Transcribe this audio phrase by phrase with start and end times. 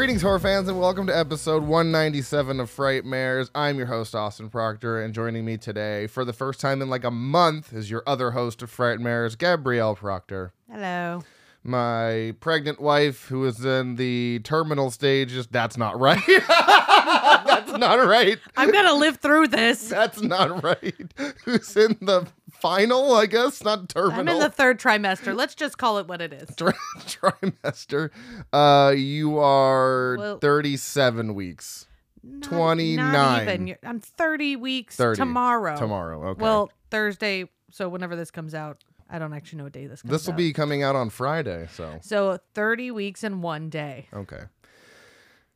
[0.00, 3.50] Greetings, horror fans, and welcome to episode 197 of Frightmares.
[3.54, 7.04] I'm your host, Austin Proctor, and joining me today for the first time in like
[7.04, 10.54] a month is your other host of Frightmares, Gabrielle Proctor.
[10.72, 11.22] Hello.
[11.62, 15.46] My pregnant wife, who is in the terminal stages.
[15.48, 16.18] That's not right.
[16.48, 18.38] That's not right.
[18.56, 19.86] I'm gonna live through this.
[19.90, 21.12] That's not right.
[21.44, 22.26] Who's in the
[22.60, 24.20] final, I guess, not terminal.
[24.20, 25.34] I'm in the third trimester.
[25.36, 26.54] Let's just call it what it is.
[26.56, 28.10] tri- trimester.
[28.52, 31.86] Uh, you are Well- 37 weeks.
[32.22, 33.12] Not- 29.
[33.12, 33.76] Not even.
[33.82, 35.76] I'm 30 weeks 30 tomorrow.
[35.76, 36.28] Tomorrow.
[36.30, 36.42] Okay.
[36.42, 37.48] Well, Thursday.
[37.70, 40.34] So whenever this comes out, I don't actually know what day this comes this will
[40.34, 40.38] out.
[40.38, 41.66] be coming out on Friday.
[41.72, 44.08] So, So 30 weeks and one day.
[44.12, 44.42] okay.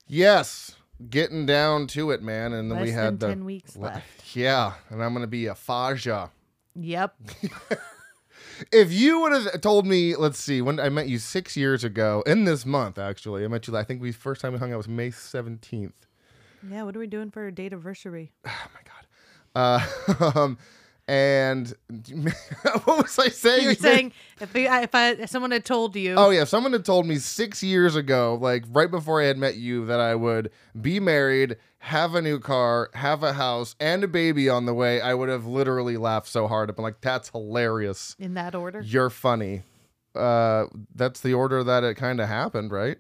[0.06, 0.76] Yes.
[1.10, 2.52] Getting down to it, man.
[2.52, 3.28] And then Less we had the.
[3.28, 4.36] 10 weeks le- left.
[4.36, 4.74] Yeah.
[4.90, 6.30] And I'm going to be a Faja.
[6.74, 7.16] Yep.
[8.70, 12.22] If you would have told me, let's see, when I met you six years ago,
[12.26, 14.76] in this month, actually, I met you, I think we first time we hung out
[14.76, 15.92] was May 17th.
[16.70, 16.82] Yeah.
[16.84, 18.32] What are we doing for a date anniversary?
[18.46, 19.06] Oh my god.
[19.56, 20.58] Uh, um,
[21.06, 21.72] and
[22.84, 23.64] what was I saying?
[23.64, 26.72] You're saying if I, if I if someone had told you, Oh yeah, if someone
[26.72, 30.14] had told me six years ago, like right before I had met you, that I
[30.14, 34.74] would be married, have a new car, have a house, and a baby on the
[34.74, 36.70] way, I would have literally laughed so hard.
[36.70, 38.16] I've been like, "That's hilarious.
[38.18, 39.62] in that order, You're funny."
[40.14, 42.98] Uh, that's the order that it kind of happened, right?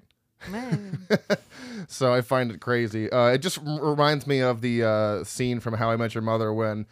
[0.50, 1.06] Man.
[1.88, 3.10] so I find it crazy.
[3.10, 6.22] Uh, it just r- reminds me of the uh, scene from How I Met Your
[6.22, 6.86] Mother when,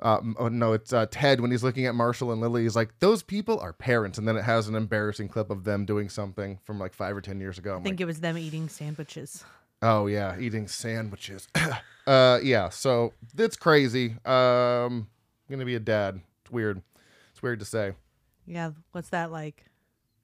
[0.00, 2.62] uh, oh, no, it's uh, Ted when he's looking at Marshall and Lily.
[2.62, 5.86] He's like, "Those people are parents," and then it has an embarrassing clip of them
[5.86, 7.72] doing something from like five or ten years ago.
[7.72, 9.44] I'm I think like, it was them eating sandwiches.
[9.82, 11.48] oh yeah, eating sandwiches.
[12.06, 12.68] uh, yeah.
[12.68, 14.16] So it's crazy.
[14.24, 15.08] Um,
[15.48, 16.20] I'm gonna be a dad.
[16.42, 16.82] It's weird.
[17.32, 17.92] It's weird to say.
[18.46, 18.72] Yeah.
[18.92, 19.64] What's that like?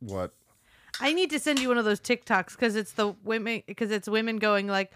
[0.00, 0.33] What?
[1.00, 4.09] I need to send you one of those TikToks because it's the women because it's
[4.09, 4.93] women going like,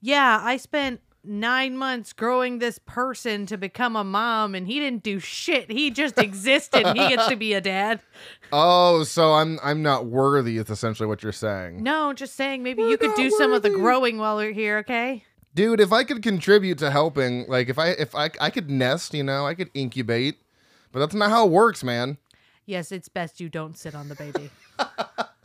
[0.00, 5.02] yeah, I spent nine months growing this person to become a mom and he didn't
[5.02, 5.70] do shit.
[5.70, 6.86] He just existed.
[6.88, 8.00] he gets to be a dad.
[8.50, 10.56] Oh, so I'm I'm not worthy.
[10.56, 11.82] Is essentially what you're saying.
[11.82, 14.78] No, just saying maybe We're you could do some of the growing while we're here.
[14.78, 15.22] Okay.
[15.54, 19.12] dude if i could contribute to helping like if i if i i could nest
[19.12, 20.36] you know i could incubate
[20.92, 22.16] but that's not how it works man
[22.64, 24.50] Yes, it's best you don't sit on the baby.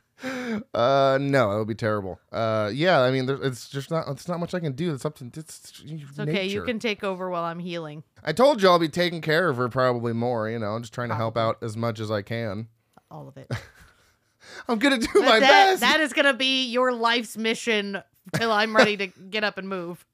[0.74, 4.28] uh no it would be terrible uh yeah i mean there, it's just not it's
[4.28, 6.46] not much i can do it's up to it's, It's okay.
[6.48, 8.04] You can take over while I'm healing.
[8.24, 10.94] i told you i'll be taking care of her probably more you know i'm just
[10.94, 12.68] trying to help out as much as i can
[13.12, 13.52] All of it.
[14.68, 18.02] i'm gonna do But my that, best that is gonna be your life's mission
[18.36, 20.06] till I'm ready to get up and move.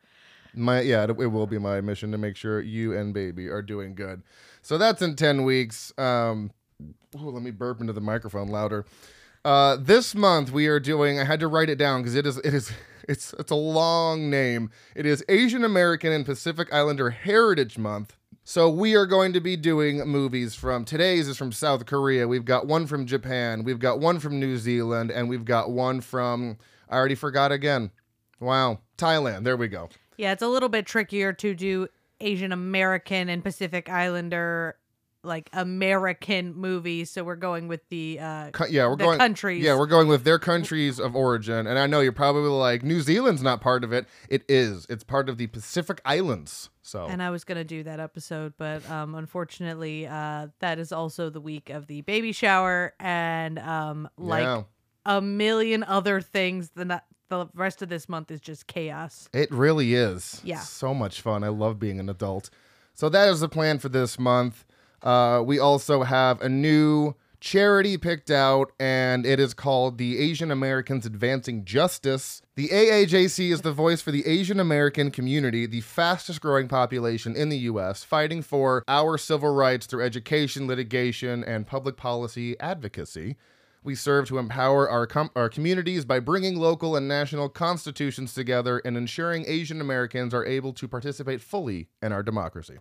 [0.56, 3.62] My yeah, it, it will be my mission to make sure you and baby are
[3.62, 4.24] doing good.
[4.64, 5.94] So that's in ten weeks.
[6.00, 6.50] Um,
[7.16, 8.86] ooh, let me burp into the microphone louder.
[9.45, 11.19] Uh, this month we are doing.
[11.19, 12.72] I had to write it down because it is it is
[13.07, 14.72] it's it's a long name.
[14.95, 18.16] It is Asian American and Pacific Islander Heritage Month.
[18.44, 22.27] So we are going to be doing movies from today's is from South Korea.
[22.27, 23.63] We've got one from Japan.
[23.63, 26.57] We've got one from New Zealand, and we've got one from
[26.89, 27.91] I already forgot again.
[28.39, 29.44] Wow, Thailand.
[29.44, 29.89] There we go.
[30.17, 31.88] Yeah, it's a little bit trickier to do
[32.19, 34.75] Asian American and Pacific Islander
[35.24, 37.09] like American movies.
[37.09, 39.63] So we're going with the uh yeah, we're going countries.
[39.63, 43.02] Yeah, we're going with their countries of origin, and I know you're probably like New
[43.02, 44.06] Zealand's not part of it.
[44.30, 44.85] It is.
[44.90, 46.69] It's part of the Pacific Islands.
[46.81, 51.30] So and I was gonna do that episode, but um, unfortunately, uh, that is also
[51.30, 54.63] the week of the baby shower, and um, like yeah,
[55.06, 56.71] a million other things.
[56.75, 59.30] The not, the rest of this month is just chaos.
[59.33, 60.42] it really is.
[60.44, 60.60] Yeah.
[60.60, 61.44] so much fun.
[61.44, 62.50] I love being an adult.
[62.95, 64.66] So that is the plan for this month.
[65.01, 70.51] Uh, we also have a new charity picked out, and it is called the Asian
[70.51, 72.42] Americans Advancing Justice.
[72.56, 77.50] The AAJC is the voice for the Asian American community, the fastest growing population in
[77.50, 83.38] the U.S., fighting for our civil rights through education, litigation, and public policy advocacy.
[83.81, 88.80] We serve to empower our, com- our communities by bringing local and national constitutions together
[88.80, 92.78] and ensuring Asian Americans are able to participate fully in our democracy.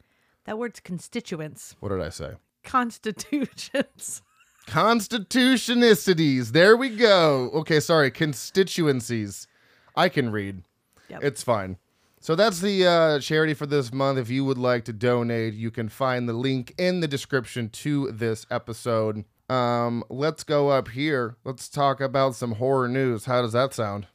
[0.49, 2.37] That word's constituents, What did I say?
[2.65, 4.23] constitutions.
[4.67, 6.53] Constitutionicities.
[6.53, 7.51] There we go.
[7.53, 8.11] Okay, sorry.
[8.11, 9.47] Constituencies.
[9.95, 10.63] I can read.
[11.11, 11.23] Yep.
[11.23, 11.77] It's fine.
[12.21, 14.19] So that's the uh, charity for this month.
[14.19, 18.11] If you would like to donate, you can find the link in the description to
[18.11, 19.27] this episode.
[19.51, 21.37] Um, let's go up here.
[21.45, 23.27] Let's talk about some horror news.
[23.27, 24.07] How does that sound?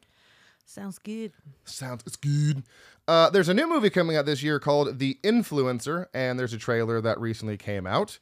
[0.66, 1.32] Sounds good.
[1.66, 2.64] Sounds it's good.
[3.08, 6.58] Uh, there's a new movie coming out this year called The Influencer, and there's a
[6.58, 8.18] trailer that recently came out.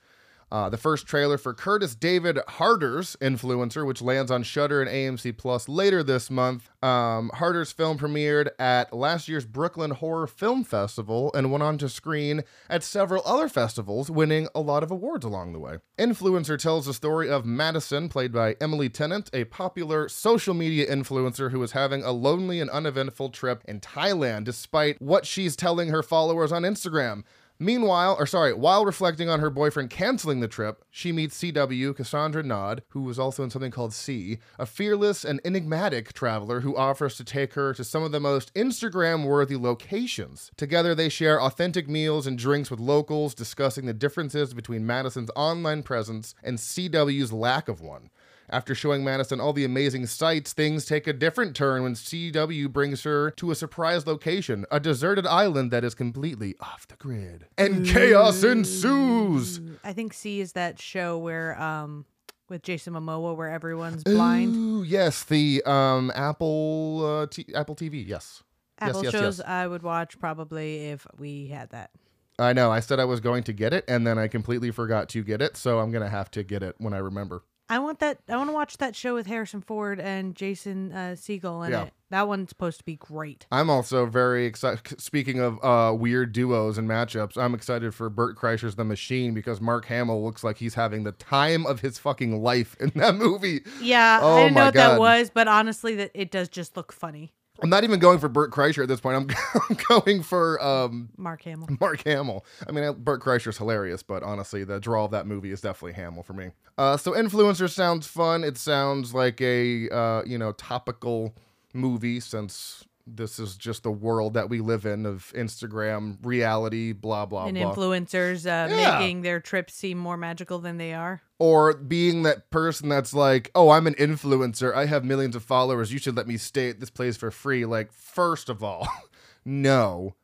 [0.52, 5.38] Uh, the first trailer for Curtis David Harder's Influencer, which lands on Shudder and AMC
[5.38, 6.70] Plus later this month.
[6.84, 11.88] Um, Harder's film premiered at last year's Brooklyn Horror Film Festival and went on to
[11.88, 15.78] screen at several other festivals, winning a lot of awards along the way.
[15.98, 21.52] Influencer tells the story of Madison, played by Emily Tennant, a popular social media influencer
[21.52, 26.04] who is having a lonely and uneventful trip in Thailand despite what she's telling her
[26.04, 27.24] followers on Instagram.
[27.62, 32.42] Meanwhile, or sorry, while reflecting on her boyfriend canceling the trip, she meets CW Cassandra
[32.42, 37.18] Naud, who was also in something called See, a fearless and enigmatic traveler who offers
[37.18, 40.50] to take her to some of the most Instagram worthy locations.
[40.58, 45.84] Together, they share authentic meals and drinks with locals, discussing the differences between Madison's online
[45.84, 48.10] presence and CW's lack of one.
[48.52, 53.04] After showing Madison all the amazing sights, things take a different turn when CW brings
[53.04, 57.48] her to a surprise location, a deserted island that is completely off the grid.
[57.58, 59.62] And chaos ensues.
[59.86, 62.06] I think See is that show where um
[62.50, 64.54] with Jason Momoa where everyone's blind.
[64.54, 68.06] Ooh, yes, the um Apple uh, t- Apple TV.
[68.06, 68.44] Yes.
[68.80, 69.48] Apple yes, yes, shows yes.
[69.48, 71.92] I would watch probably if we had that.
[72.38, 72.72] I know.
[72.72, 75.42] I said I was going to get it, and then I completely forgot to get
[75.42, 77.44] it, so I'm gonna have to get it when I remember.
[77.72, 78.20] I want that.
[78.30, 81.84] I want to watch that show with Harrison Ford and Jason uh, Segel in Yeah.
[81.86, 81.94] it.
[82.10, 83.46] That one's supposed to be great.
[83.54, 85.00] I'm also very excited.
[85.00, 89.62] Speaking of uh, weird duos and matchups, I'm excited for Bert Kreischer's The Machine because
[89.62, 93.62] Mark Hamill looks like he's having the time of his fucking life in that movie.
[93.82, 94.90] Yeah, Oh I didn't know what God.
[94.92, 97.32] that was, but honestly, that it does just look funny.
[97.62, 99.18] I'm not even going for Bert Kreischer at this point.
[99.18, 101.70] I'm I'm going for um, Mark Hamill.
[101.80, 102.46] Mark Hamill.
[102.68, 106.24] I mean, Bert Kreischer's hilarious, but honestly, the draw of that movie is definitely Hamill
[106.24, 106.52] for me.
[106.78, 108.44] Uh, so, Influencer sounds fun.
[108.44, 111.36] It sounds like a uh, you know topical
[111.74, 117.26] movie since this is just the world that we live in of Instagram reality, blah
[117.26, 117.74] blah and blah.
[117.74, 119.00] influencers uh, Yeah.
[119.00, 121.22] making their trips seem more magical than they are.
[121.40, 124.74] or being that person that's like, "Oh, I'm an influencer.
[124.76, 125.92] I have millions of followers.
[125.92, 128.88] You should let me stay at this place for free." Like, first of all,
[129.46, 130.16] no.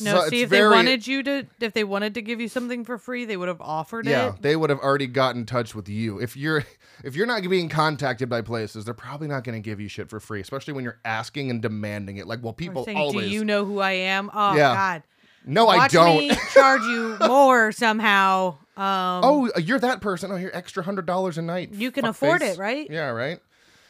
[0.00, 2.84] No, So see if they wanted you to, if they wanted to give you something
[2.84, 4.26] for free, they would have offered Yeah, it.
[4.26, 6.18] Yeah, they would have already got in touch with you.
[6.20, 6.64] If you're
[7.04, 10.10] if you're not being contacted by places, they're probably not going to give you shit
[10.10, 12.26] for free, especially when you're asking and demanding it.
[12.26, 13.26] Like, well, people saying, always.
[13.28, 14.30] Do you know who I am?
[14.34, 14.74] Oh Yeah.
[14.74, 15.02] God,
[15.46, 16.18] no, I watch don't.
[16.28, 18.56] me charge you more somehow.
[18.76, 20.30] Um, oh, you're that person.
[20.32, 21.72] Oh, you're extra hundred dollars a night.
[21.72, 22.54] You can afford fuckface.
[22.54, 22.86] it, right?
[22.90, 23.40] Yeah, right.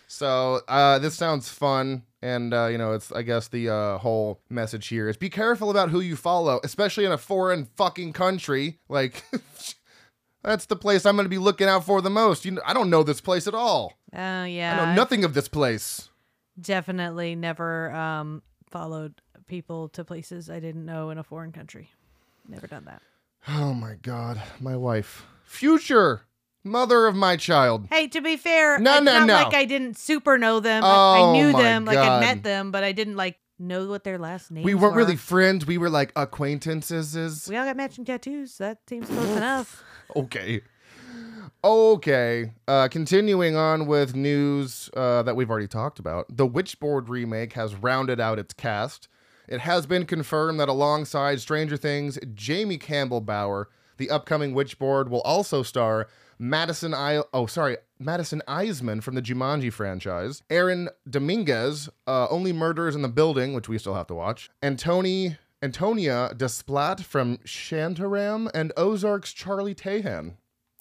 [0.08, 4.40] So uh, this sounds fun, and uh, you know, it's I guess the uh, whole
[4.48, 8.78] message here is be careful about who you follow, especially in a foreign fucking country.
[8.88, 9.24] Like,
[10.42, 12.44] that's the place I'm going to be looking out for the most.
[12.44, 13.98] You know, I don't know this place at all.
[14.14, 16.08] Oh yeah, I know nothing of this place.
[16.60, 21.90] Definitely never um, followed people to places I didn't know in a foreign country.
[22.48, 23.02] Never done that.
[23.48, 26.26] Oh my god, my wife, future
[26.64, 27.86] mother of my child.
[27.90, 29.34] Hey, to be fair, No, it's no, not no.
[29.34, 30.84] like I didn't super know them.
[30.84, 32.20] I, I Oh knew my them, like I God.
[32.20, 34.98] met them, but I didn't like know what their last names We weren't were.
[35.00, 35.66] really friends.
[35.66, 37.46] We were like acquaintances.
[37.48, 38.56] We all got matching tattoos.
[38.58, 39.84] That seems close enough.
[40.16, 40.60] Okay.
[41.62, 42.52] Okay.
[42.66, 46.26] Uh, continuing on with news uh, that we've already talked about.
[46.34, 49.08] The Witchboard remake has rounded out its cast.
[49.48, 55.20] It has been confirmed that alongside Stranger Things, Jamie Campbell Bower, the upcoming Witchboard will
[55.22, 56.08] also star
[56.42, 62.96] Madison I oh sorry, Madison Iseman from the Jumanji franchise, Aaron Dominguez, uh, Only Murders
[62.96, 68.50] in the Building, which we still have to watch, and Tony Antonia Desplat from Shantaram,
[68.54, 70.36] and Ozark's Charlie Tahan.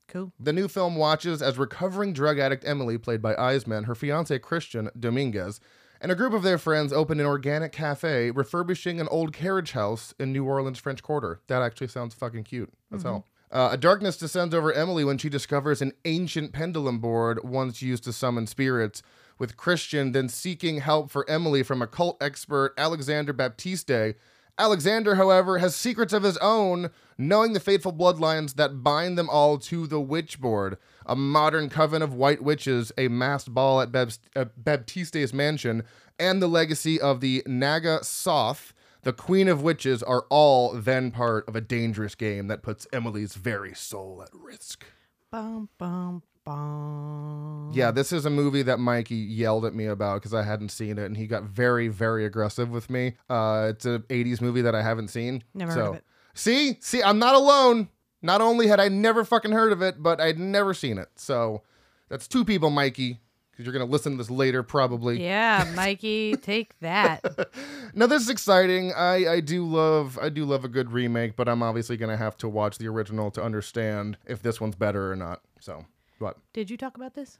[0.07, 0.31] Cool.
[0.39, 4.89] The new film watches as recovering drug addict Emily, played by Iseman, her fiance Christian
[4.97, 5.59] Dominguez,
[5.99, 10.13] and a group of their friends open an organic cafe refurbishing an old carriage house
[10.17, 11.41] in New Orleans French Quarter.
[11.47, 12.71] That actually sounds fucking cute.
[12.89, 13.25] That's all.
[13.51, 18.03] Uh, a darkness descends over Emily when she discovers an ancient pendulum board once used
[18.03, 19.01] to summon spirits,
[19.39, 24.15] with Christian then seeking help for Emily from occult expert Alexander Baptiste.
[24.59, 29.57] Alexander, however, has secrets of his own, knowing the fateful bloodlines that bind them all
[29.57, 30.75] to the Witchboard,
[31.05, 35.83] a modern coven of white witches, a masked ball at Baptiste's mansion,
[36.19, 38.73] and the legacy of the Naga Soth,
[39.09, 43.33] the Queen of Witches, are all then part of a dangerous game that puts Emily's
[43.33, 44.85] very soul at risk.
[45.31, 47.71] Bum bum bum.
[47.73, 50.99] Yeah, this is a movie that Mikey yelled at me about because I hadn't seen
[50.99, 53.15] it, and he got very, very aggressive with me.
[53.27, 55.43] Uh, it's an '80s movie that I haven't seen.
[55.55, 56.03] Never so, heard of it.
[56.35, 57.89] See, see, I'm not alone.
[58.21, 61.09] Not only had I never fucking heard of it, but I'd never seen it.
[61.15, 61.63] So
[62.09, 63.21] that's two people, Mikey.
[63.59, 65.21] Because you're going to listen to this later probably.
[65.21, 67.21] Yeah, Mikey, take that.
[67.93, 68.93] Now this is exciting.
[68.93, 72.15] I I do love I do love a good remake, but I'm obviously going to
[72.15, 75.41] have to watch the original to understand if this one's better or not.
[75.59, 75.85] So,
[76.19, 76.37] what?
[76.53, 77.39] Did you talk about this?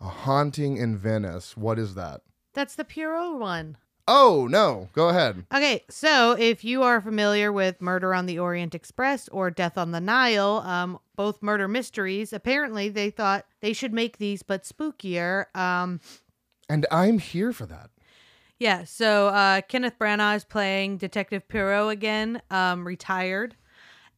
[0.00, 1.56] A Haunting in Venice.
[1.58, 2.22] What is that?
[2.54, 3.76] That's the Poirot one.
[4.08, 4.88] Oh, no.
[4.92, 5.44] Go ahead.
[5.54, 9.92] Okay, so if you are familiar with Murder on the Orient Express or Death on
[9.92, 15.54] the Nile, um, both murder mysteries, apparently they thought they should make these but spookier.
[15.56, 16.00] Um,
[16.68, 17.90] And I'm here for that.
[18.58, 23.54] yeah, so uh, Kenneth Branagh is playing Detective Poirot again, um, retired,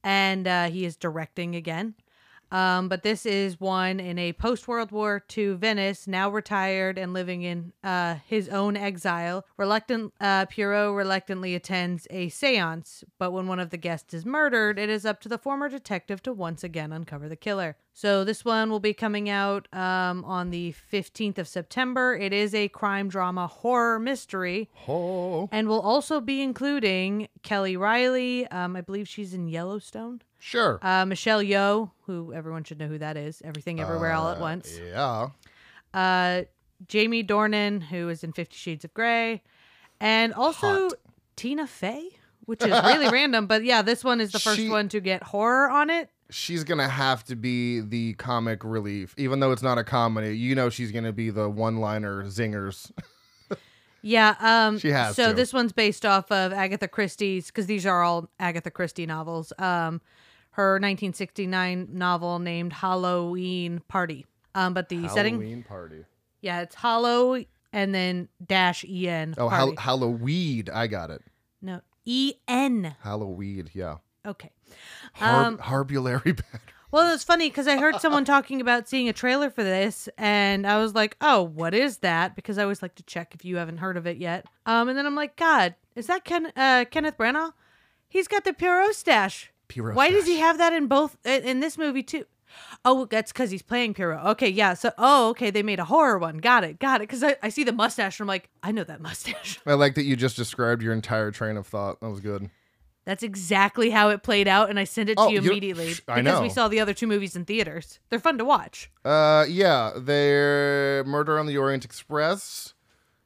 [0.03, 1.95] and uh, he is directing again.
[2.51, 7.13] Um, but this is one in a post World War II Venice, now retired and
[7.13, 9.45] living in uh, his own exile.
[9.57, 14.79] Reluctant uh, Poirot reluctantly attends a séance, but when one of the guests is murdered,
[14.79, 17.77] it is up to the former detective to once again uncover the killer.
[17.97, 22.17] So this one will be coming out um, on the 15th of September.
[22.17, 24.69] It is a crime drama horror mystery.
[24.89, 28.49] Oh, And we'll also be including Kelly Reilly.
[28.49, 30.23] Um, I believe she's in Yellowstone.
[30.41, 30.81] sure.
[30.83, 33.41] Uh, Michelle Yeoh, who everyone should know who that is.
[33.45, 34.77] Everything, everywhere, all at Uh, once.
[34.85, 35.29] Yeah.
[35.95, 36.43] Uh,
[36.89, 39.41] Jamie Dornan, who is in Fifty Shades of Grey,
[40.01, 40.93] and also Hot.
[41.37, 42.09] Tina Fey,
[42.47, 43.47] which is really random.
[43.47, 46.11] But yeah, this one is the first She- one to get horror on it.
[46.35, 49.15] She's going to have to be the comic relief.
[49.17, 52.91] Even though it's not a comedy, you know she's going to be the one-liner zingers.
[54.07, 55.33] Yeah, um, She has So to.
[55.35, 59.51] this one's based off of Agatha Christie's because these are all Agatha Christie novels.
[59.59, 60.03] Um,
[60.51, 64.27] her 1969 novel named Halloween Party.
[64.55, 66.05] Um, but the setting, Halloween party.
[66.43, 69.37] yeah, it's Hollow and then dash E N.
[69.39, 69.49] Oh.
[69.49, 70.67] Halloween.
[70.71, 71.23] I got it.
[71.63, 72.95] no E N.
[73.03, 73.71] Halloween.
[73.73, 73.97] Yeah.
[74.27, 74.51] Okay.
[75.21, 76.61] Um, Harbulary bed.
[76.91, 80.65] Well, it's funny because I heard someone talking about seeing a trailer for this, and
[80.65, 83.57] I was like, "Oh, what is that?" Because I always like to check if you
[83.57, 84.47] haven't heard of it yet.
[84.65, 87.53] Um, and then I'm like, "God, is that Ken uh, Kenneth Branagh?
[88.09, 89.51] He's got the Poirot stash.
[89.67, 92.27] Poirot Why does he have that in both in in this movie too?"
[92.85, 94.25] Oh, that's because he's playing Poirot.
[94.27, 94.75] Okay, yeah.
[94.75, 96.39] So, oh, okay, they made a horror one.
[96.39, 97.09] Got it, got it.
[97.09, 99.59] Because I, I see the mustache, and I'm like, I know that mustache.
[99.67, 102.01] I like that you just described your entire train of thought.
[102.01, 102.51] That was good.
[103.05, 106.23] That's exactly how it played out, and I sent it to Oh, you immediately I
[106.23, 107.99] because we saw the other two movies in theaters.
[108.09, 108.91] They're fun to watch.
[109.05, 112.73] Uh, yeah, they're Murder on the Orient Express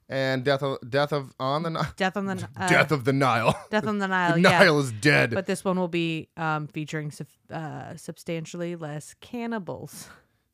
[0.09, 1.93] and Death of Death of on the Nile.
[1.97, 3.55] Death on the uh, Death of the Nile.
[3.71, 4.35] Death on the Nile.
[4.35, 4.59] the yeah.
[4.59, 5.31] Nile is dead.
[5.31, 10.09] But this one will be um, featuring sub- uh, substantially less cannibals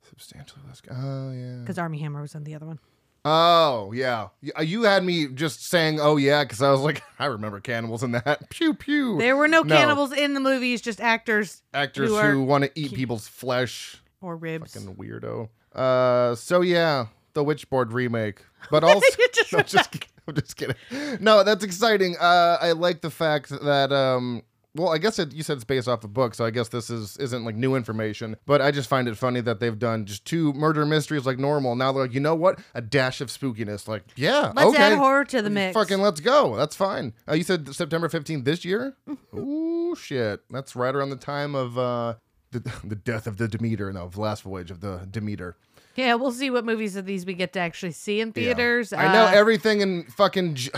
[0.09, 0.83] Substantially less.
[0.90, 1.61] Oh yeah.
[1.61, 2.78] because Armie Hammer was in the other one.
[3.25, 4.28] Oh yeah.
[4.40, 8.02] You- You had me just saying, "Oh yeah," because I was like, I remember cannibals
[8.02, 8.49] in that.
[8.50, 9.19] Pew pew.
[9.19, 9.75] There were no, No.
[9.75, 13.97] cannibals in the movies, just actors Actors who who, want to eat ki- people's flesh.
[14.21, 14.75] or ribs.
[14.75, 15.49] Fucking weirdo.
[15.75, 19.00] Uh, so yeah, the Witchboard remake, but also
[19.33, 20.07] just no, just.
[20.26, 20.76] I'm just kidding.
[21.21, 22.16] No, that's exciting.
[22.19, 24.43] Uh, I like the fact that um.
[24.76, 26.90] Well, I guess it, you said it's based off the book, so I guess this
[26.90, 28.37] is isn't like new information.
[28.45, 31.76] But I just find it funny that they've done just two murder mysteries like normal.
[31.76, 32.59] Now they're like, you know what?
[32.75, 33.87] A dash of spookiness.
[33.87, 34.83] Like, yeah, Let's okay.
[34.83, 35.75] add horror to the mix.
[35.75, 36.57] Fucking let's go.
[36.57, 37.12] That's fine.
[37.28, 38.97] Uh, you said September 15th this year?
[39.09, 39.38] Mm-hmm.
[39.38, 40.40] Ooh, shit.
[40.50, 42.14] That's right around the time of uh,
[42.50, 43.93] the, the death of the Demeter.
[43.93, 45.57] No, the last voyage of the Demeter.
[45.95, 48.33] Yeah, we'll see what movies of these we get to actually see in Yeah.
[48.33, 48.93] theaters.
[48.93, 50.57] I know Uh, everything in fucking.
[50.57, 50.71] J-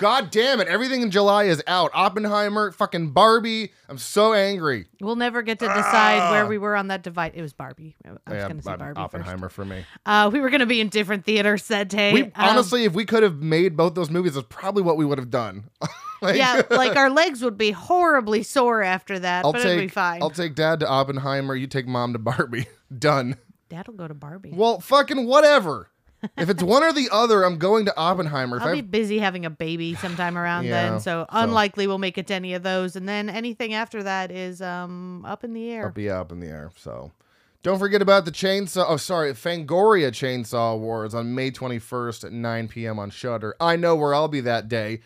[0.00, 0.66] God damn it.
[0.68, 1.90] Everything in July is out.
[1.94, 3.72] Oppenheimer, fucking Barbie.
[3.88, 4.86] I'm so angry.
[5.00, 6.30] we'll never get to decide Ah.
[6.32, 7.32] where we were on that divide.
[7.34, 7.96] It was Barbie.
[8.04, 9.54] I was Yeah, going to say Barbie Oppenheimer first.
[9.56, 9.84] for me.
[10.06, 12.12] Uh, we were going to be in different theaters that day.
[12.12, 15.04] We Um, honestly, if we could have made both those movies, that's probably what we
[15.04, 15.64] would have done.
[16.22, 19.80] Like- yeah, like our legs would be horribly sore after that, I'll but take it'd
[19.84, 20.20] be fine.
[20.22, 21.54] I'll take dad to Oppenheimer.
[21.54, 22.66] You take mom to Barbie.
[22.98, 23.36] Done.
[23.70, 24.52] Dad'll go to Barbie.
[24.54, 25.88] Well, fucking whatever.
[26.36, 28.58] If it's one or the other, I'm going to Oppenheimer.
[28.58, 31.98] If I'll be busy having a baby sometime around Yeah, then, so, so- unlikely we'll
[31.98, 32.96] make it to any of those.
[32.96, 35.86] And then anything after that is um up in the air.
[35.86, 36.70] I'll be up in the air.
[36.76, 37.12] So
[37.62, 38.84] don't forget about the chainsaw.
[38.88, 42.98] Oh, sorry, Fangoria Chainsaw Awards on May 21st at 9 p.m.
[42.98, 43.54] on Shudder.
[43.60, 45.00] I know where I'll be that day,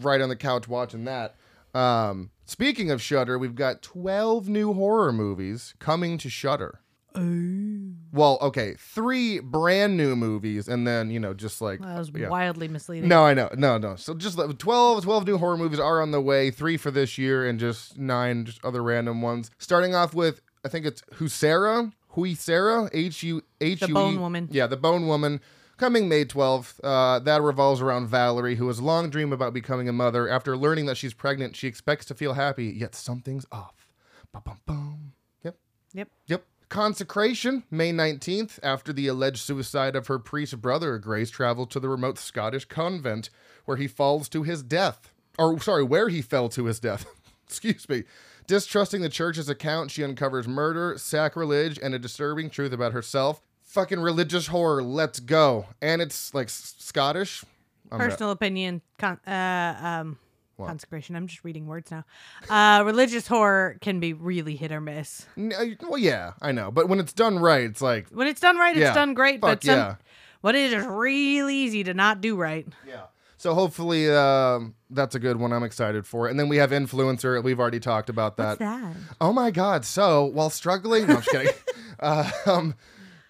[0.00, 1.34] right on the couch watching that.
[1.74, 6.80] Um, speaking of Shudder, we've got 12 new horror movies coming to Shudder.
[7.14, 12.28] Well, okay, three brand new movies, and then you know, just like that was yeah.
[12.28, 13.08] wildly misleading.
[13.08, 13.48] No, I know.
[13.56, 13.96] No, no.
[13.96, 16.50] So just like 12, 12 new horror movies are on the way.
[16.50, 19.50] Three for this year and just nine just other random ones.
[19.58, 21.92] Starting off with, I think it's Huesera.
[22.14, 22.90] Huesera.
[22.92, 23.86] H U H U.
[23.86, 24.48] The Bone Woman.
[24.50, 25.40] Yeah, the Bone Woman.
[25.78, 26.80] Coming May 12th.
[26.84, 30.28] Uh, that revolves around Valerie, who has long dreamed about becoming a mother.
[30.28, 33.88] After learning that she's pregnant, she expects to feel happy, yet something's off.
[34.32, 35.12] Bum, bum, bum.
[35.42, 35.56] Yep.
[35.94, 36.08] Yep.
[36.26, 36.44] Yep.
[36.72, 41.90] Consecration, May 19th, after the alleged suicide of her priest brother, Grace traveled to the
[41.90, 43.28] remote Scottish convent
[43.66, 45.12] where he falls to his death.
[45.38, 47.04] Or, sorry, where he fell to his death.
[47.46, 48.04] Excuse me.
[48.46, 53.42] Distrusting the church's account, she uncovers murder, sacrilege, and a disturbing truth about herself.
[53.60, 55.66] Fucking religious horror, let's go.
[55.82, 57.44] And it's like Scottish.
[57.90, 60.18] I'm not- Personal opinion, con- uh, um,
[60.66, 61.16] consecration.
[61.16, 62.04] I'm just reading words now.
[62.48, 65.26] Uh, religious horror can be really hit or miss.
[65.36, 66.70] N- uh, well, yeah, I know.
[66.70, 69.40] But when it's done right, it's like, When it's done right, it's done great.
[69.40, 69.94] fuck But some, yeah.
[70.40, 72.66] when it is really easy to not do right.
[72.86, 73.02] Yeah.
[73.38, 75.52] So hopefully um, that's a good one.
[75.52, 76.30] I'm excited for it.
[76.30, 77.42] And then we have influencer.
[77.42, 78.60] We've already talked about that.
[78.60, 78.94] that?
[79.20, 79.84] Oh my God.
[79.84, 81.52] So while struggling, no, I'm just kidding.
[81.98, 82.74] uh, um,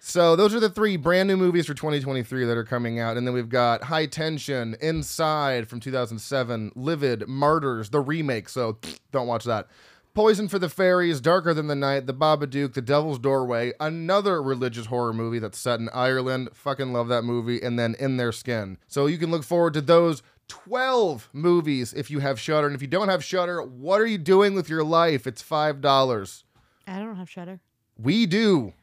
[0.05, 3.15] so those are the three brand new movies for 2023 that are coming out.
[3.15, 8.49] And then we've got High Tension, Inside from 2007, Livid, Martyrs, the remake.
[8.49, 8.79] So
[9.13, 9.69] don't watch that.
[10.13, 14.87] Poison for the Fairies, Darker Than the Night, The Babadook, The Devil's Doorway, another religious
[14.87, 16.49] horror movie that's set in Ireland.
[16.53, 17.61] Fucking love that movie.
[17.61, 18.79] And then In Their Skin.
[18.89, 22.67] So you can look forward to those 12 movies if you have Shudder.
[22.67, 25.25] And if you don't have Shudder, what are you doing with your life?
[25.25, 26.43] It's $5.
[26.87, 27.61] I don't have Shudder.
[27.97, 28.73] We do.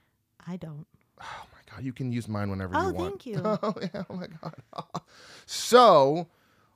[0.46, 0.86] I don't.
[1.20, 2.98] Oh my God, you can use mine whenever Oh, you want.
[2.98, 3.40] Oh, thank you.
[3.62, 4.54] Oh, yeah, oh my God.
[5.46, 6.28] so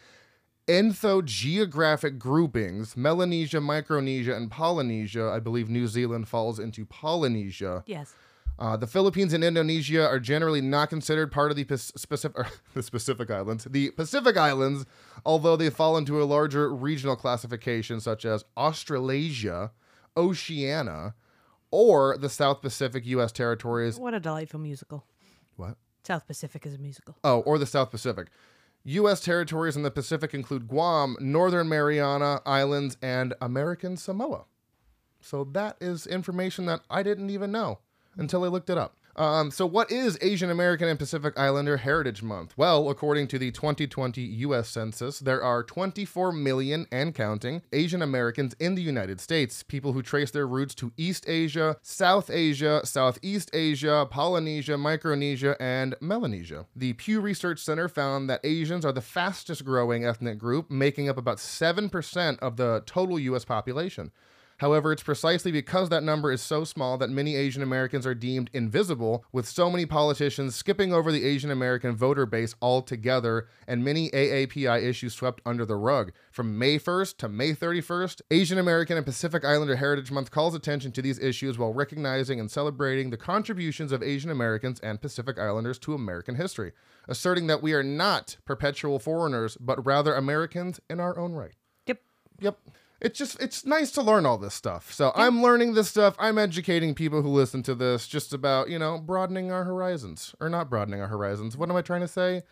[0.66, 5.30] ethnogeographic groupings Melanesia, Micronesia, and Polynesia.
[5.30, 7.84] I believe New Zealand falls into Polynesia.
[7.86, 8.14] Yes.
[8.58, 13.30] Uh, the Philippines and Indonesia are generally not considered part of the specific the Pacific
[13.30, 13.64] Islands.
[13.64, 14.84] The Pacific Islands,
[15.24, 19.70] although they fall into a larger regional classification such as Australasia,
[20.16, 21.14] Oceania,
[21.70, 23.32] or the South Pacific U.S.
[23.32, 23.98] territories.
[23.98, 25.04] What a delightful musical.
[25.56, 25.76] What?
[26.04, 27.16] South Pacific is a musical.
[27.22, 28.28] Oh, or the South Pacific.
[28.84, 29.20] U.S.
[29.20, 34.44] territories in the Pacific include Guam, Northern Mariana Islands, and American Samoa.
[35.20, 37.80] So that is information that I didn't even know
[38.16, 38.96] until I looked it up.
[39.18, 42.54] Um, so, what is Asian American and Pacific Islander Heritage Month?
[42.56, 44.68] Well, according to the 2020 U.S.
[44.68, 50.02] Census, there are 24 million and counting Asian Americans in the United States, people who
[50.02, 56.66] trace their roots to East Asia, South Asia, Southeast Asia, Polynesia, Micronesia, and Melanesia.
[56.76, 61.18] The Pew Research Center found that Asians are the fastest growing ethnic group, making up
[61.18, 63.44] about 7% of the total U.S.
[63.44, 64.12] population.
[64.58, 68.50] However, it's precisely because that number is so small that many Asian Americans are deemed
[68.52, 74.10] invisible, with so many politicians skipping over the Asian American voter base altogether and many
[74.10, 76.12] AAPI issues swept under the rug.
[76.32, 80.90] From May 1st to May 31st, Asian American and Pacific Islander Heritage Month calls attention
[80.92, 85.78] to these issues while recognizing and celebrating the contributions of Asian Americans and Pacific Islanders
[85.80, 86.72] to American history,
[87.06, 91.54] asserting that we are not perpetual foreigners, but rather Americans in our own right.
[91.86, 92.00] Yep.
[92.40, 92.58] Yep.
[93.00, 94.92] It's just it's nice to learn all this stuff.
[94.92, 96.16] So I'm learning this stuff.
[96.18, 100.48] I'm educating people who listen to this just about, you know, broadening our horizons or
[100.48, 101.56] not broadening our horizons.
[101.56, 102.42] What am I trying to say?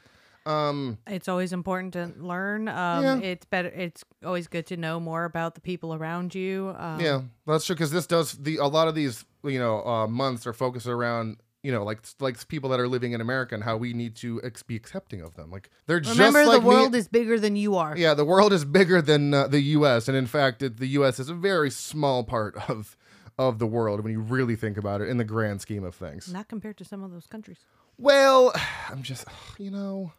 [0.45, 2.69] Um It's always important to learn.
[2.69, 3.17] Um, Yeah.
[3.19, 3.69] It's better.
[3.71, 6.75] It's always good to know more about the people around you.
[6.79, 10.07] Um, yeah, that's true cuz this does the a lot of these, you know, uh
[10.07, 13.65] months are focused around you know, like like people that are living in America and
[13.65, 15.51] how we need to ex- be accepting of them.
[15.51, 17.97] Like they're Remember, just like the me- world is bigger than you are.
[17.97, 20.07] Yeah, the world is bigger than uh, the U.S.
[20.09, 21.19] and in fact, it, the U.S.
[21.19, 22.97] is a very small part of
[23.39, 26.33] of the world when you really think about it in the grand scheme of things.
[26.33, 27.59] Not compared to some of those countries.
[27.99, 28.53] Well,
[28.91, 29.27] I'm just,
[29.59, 30.13] you know,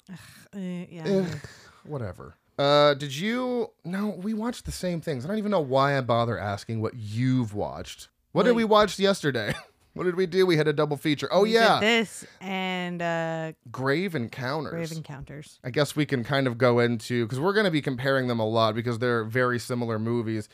[0.54, 1.26] Uh, yeah.
[1.86, 2.36] whatever.
[2.60, 3.72] Uh, did you?
[3.86, 5.24] No, we watched the same things.
[5.24, 8.10] I don't even know why I bother asking what you've watched.
[8.34, 9.54] What did we watch yesterday?
[9.98, 10.46] what did we do?
[10.46, 11.28] We had a double feature.
[11.32, 14.72] Oh We did yeah, this and uh, Grave Encounters.
[14.72, 15.60] Grave Encounters.
[15.64, 18.40] I guess we can kind of go into because we're going to be comparing them
[18.40, 20.50] a lot because they're very similar movies.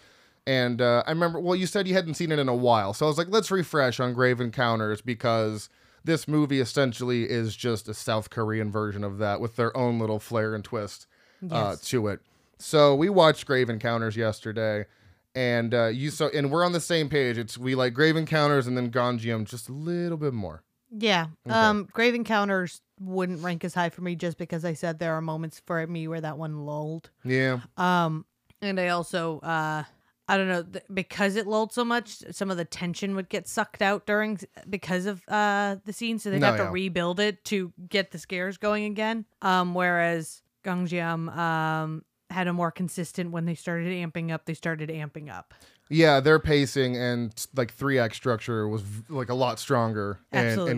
[0.46, 3.06] And uh, I remember, well, you said you hadn't seen it in a while, so
[3.06, 5.70] I was like, let's refresh on Grave Encounters because
[6.04, 10.20] this movie essentially is just a South Korean version of that with their own little
[10.20, 11.08] flair and twist
[11.50, 12.20] uh, to it.
[12.58, 14.86] So we watched Grave Encounters yesterday,
[15.36, 17.38] And uh, you so and we're on the same page.
[17.38, 20.64] It's we like Grave Encounters and then Gonjiam just a little bit more.
[20.96, 21.28] Yeah.
[21.48, 21.56] Okay.
[21.58, 25.22] Um, Grave Encounters wouldn't rank as high for me just because I said there are
[25.22, 27.10] moments for me where that one lulled.
[27.26, 27.62] Yeah.
[27.78, 28.26] Um,
[28.62, 29.84] and I also, uh,
[30.28, 33.48] I don't know, th- because it lulled so much, some of the tension would get
[33.48, 36.72] sucked out during because of uh the scene, so they'd No, have to yeah.
[36.72, 39.26] rebuild it to get the scares going again.
[39.42, 44.90] Um, whereas Gonjiam um had a more consistent when they started amping up, they started
[44.90, 45.54] amping up.
[45.90, 50.46] Yeah, their pacing and like three act structure was like a lot stronger in, in
[50.46, 50.74] Absolutely.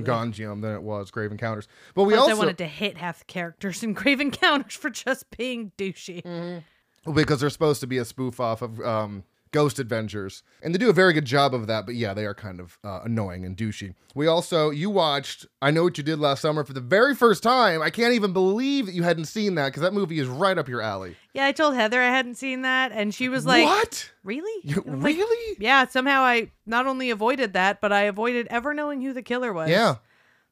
[0.62, 1.68] Than it was Grave Encounters.
[1.94, 4.90] But we Plus, also I wanted to hit half the characters in Grave Encounters for
[4.90, 6.24] just being douchey.
[6.24, 7.14] Mm-hmm.
[7.14, 9.24] because they're supposed to be a spoof off of um,
[9.56, 11.86] Ghost Adventures, and they do a very good job of that.
[11.86, 13.94] But yeah, they are kind of uh, annoying and douchey.
[14.14, 17.42] We also you watched I Know What You Did Last Summer for the very first
[17.42, 17.82] time.
[17.82, 20.68] I can't even believe that you hadn't seen that because that movie is right up
[20.68, 21.16] your alley.
[21.34, 24.12] Yeah, I told Heather I hadn't seen that, and she was like, what?
[24.24, 24.62] "Really?
[24.64, 25.58] You, I'm like, really?
[25.60, 29.54] yeah." Somehow I not only avoided that, but I avoided ever knowing who the killer
[29.54, 29.70] was.
[29.70, 29.96] Yeah.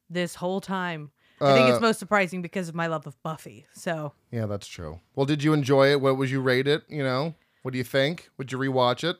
[0.09, 1.11] this whole time.
[1.41, 3.65] I think Uh, it's most surprising because of my love of Buffy.
[3.73, 5.01] So Yeah, that's true.
[5.15, 5.99] Well, did you enjoy it?
[5.99, 6.83] What would you rate it?
[6.87, 7.33] You know,
[7.63, 8.29] what do you think?
[8.37, 9.17] Would you rewatch it?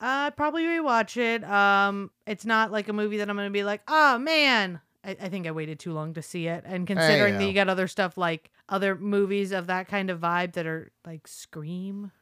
[0.00, 1.44] I'd probably rewatch it.
[1.44, 4.80] Um, it's not like a movie that I'm going to be like, oh man.
[5.02, 6.62] I, I, think I waited too long to see it.
[6.66, 10.52] And considering that you got other stuff like other movies of that kind of vibe
[10.52, 12.12] that are like Scream,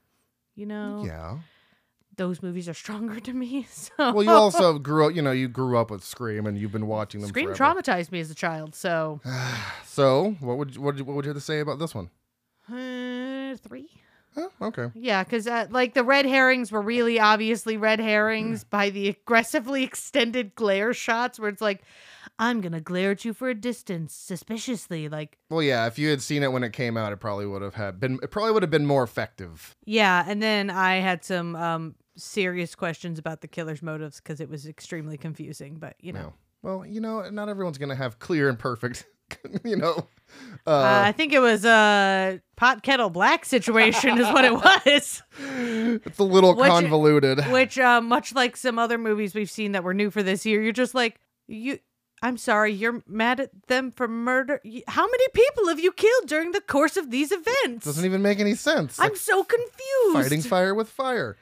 [0.55, 1.03] you know?
[1.05, 1.39] Yeah.
[2.17, 3.67] Those movies are stronger to me.
[3.73, 6.71] So Well, you also grew up, you know, you grew up with Scream and you've
[6.71, 7.81] been watching them Scream forever.
[7.83, 9.21] traumatized me as a child, so
[9.85, 12.11] So, what would what would you, what would you have to say about this one?
[12.69, 13.89] Uh, 3
[14.39, 14.91] Oh, okay.
[14.95, 18.71] Yeah, because uh, like the red herrings were really obviously red herrings mm.
[18.71, 21.83] by the aggressively extended glare shots, where it's like,
[22.39, 25.39] I'm gonna glare at you for a distance, suspiciously, like.
[25.51, 25.87] Well, yeah.
[25.87, 28.21] If you had seen it when it came out, it probably would have had been.
[28.23, 29.75] It probably would have been more effective.
[29.85, 34.49] Yeah, and then I had some um, serious questions about the killer's motives because it
[34.49, 35.79] was extremely confusing.
[35.79, 36.21] But you know.
[36.21, 36.35] No.
[36.63, 39.07] Well, you know, not everyone's gonna have clear and perfect
[39.65, 40.07] you know.
[40.67, 45.23] Uh, uh, I think it was a pot kettle black situation, is what it was.
[45.41, 47.41] it's a little which- convoluted.
[47.51, 50.63] which uh, much like some other movies we've seen that were new for this year
[50.63, 51.79] you're just like you
[52.21, 56.51] i'm sorry you're mad at them for murder how many people have you killed during
[56.53, 58.99] the course of these events Doesn't even make any sense.
[58.99, 61.37] i'm Like so confused fighting fire with fire.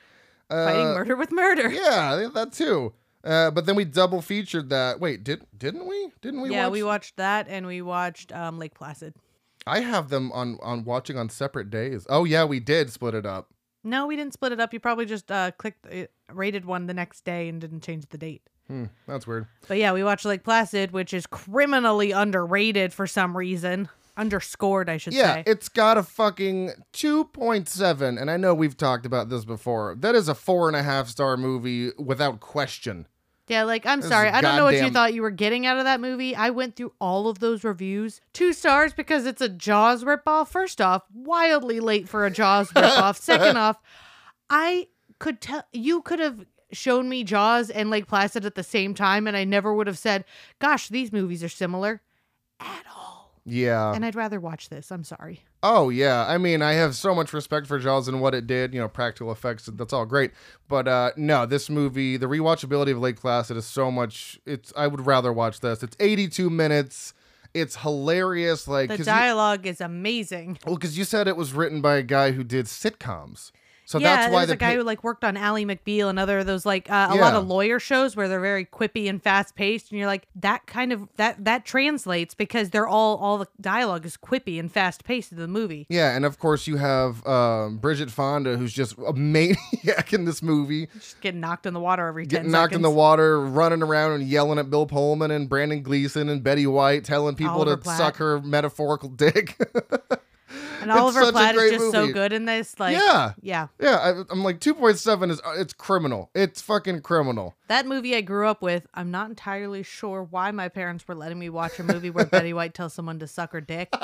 [0.49, 2.93] Uh, fighting murder with murder Yeah, that too.
[3.27, 5.01] Uh, but then we double featured that.
[5.01, 6.13] Wait, did didn't we?
[6.23, 6.51] Didn't we?
[6.51, 6.73] yeah watch?
[6.73, 9.15] we watched that and we watched um, lake placid
[9.67, 12.07] I have them on on watching on separate days.
[12.09, 13.51] Oh yeah, we did split it up.
[13.83, 16.95] no we didn't split it up you probably just uh, clicked uh, rated one the
[16.95, 19.47] next day and didn't change the date Hmm, that's weird.
[19.69, 24.97] but yeah we watched lake placid which is criminally underrated for some reason underscored i
[24.97, 29.05] should Yeah, say it's got a fucking two point seven, and I know we've talked
[29.07, 29.95] about this before.
[29.99, 33.07] That is a four and a half star movie without question.
[33.49, 35.79] Yeah, like I'm This sorry, I don't know what you thought you were getting out
[35.79, 36.35] of that movie.
[36.35, 38.21] I went through all of those reviews.
[38.33, 40.49] Two stars because it's a Jaws ripoff.
[40.49, 43.17] First off, wildly late for a Jaws ripoff.
[43.21, 43.81] Second off,
[44.51, 48.95] I could tell you could have shown me Jaws and Lake Placid at the same
[48.95, 50.25] time, and I never would have said,
[50.59, 52.03] "Gosh, these movies are similar,"
[52.59, 53.33] at all.
[53.45, 53.93] Yeah.
[53.93, 54.91] And I'd rather watch this.
[54.91, 55.45] I'm sorry.
[55.69, 58.73] Oh yeah, I mean, I have so much respect for Jaws and what it did.
[58.73, 60.31] You know, practical effects, that's all great.
[60.69, 64.39] But uh no, this movie, the rewatchability of Lake Placid is so much.
[64.47, 65.83] It's I would rather watch this.
[65.83, 67.15] It's 82 minutes.
[67.53, 68.69] It's hilarious.
[68.69, 70.59] Like, The 'cause you, dialogue is amazing.
[70.67, 73.51] well, because you said it was written by a guy who did sitcoms,
[73.87, 76.41] so yeah, that's why the a guy who like worked on Ally McBeal and other
[76.41, 79.55] of those like uh, a lot of lawyer shows where they're very quippy and fast
[79.55, 83.47] paced, and you're like that kind of that that translates because they're all all the
[83.61, 85.87] dialogue is quippy and fast paced in the movie.
[85.89, 90.43] Yeah, and of course you have um, Bridget Fonda, who's just a maniac in this
[90.43, 93.85] movie, Just getting knocked in the water every getting 10 knocked in the water, running
[93.85, 97.77] around and yelling at Bill Pullman and Brendan Gleeson and Betty White, telling people Oliver
[97.77, 97.99] to Platt.
[97.99, 99.57] suck her metaphorical dick.
[100.89, 102.79] And It's Oliver Platt is just so good in this.
[102.79, 103.97] Like, yeah, yeah, yeah.
[103.97, 106.31] I, I'm like 2.7 is uh, it's criminal.
[106.35, 107.57] It's fucking criminal.
[107.67, 108.87] that movie I grew up with.
[108.95, 112.53] I'm not entirely sure why my parents were letting me watch a movie where Betty
[112.53, 113.93] White tells someone to suck her dick.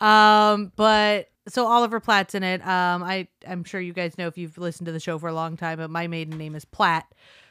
[0.00, 2.60] Um, but so Oliver Platt's in it.
[2.66, 5.32] Um, I I'm sure you guys know if you've listened to the show for a
[5.32, 7.06] long time, but my maiden name is Platt.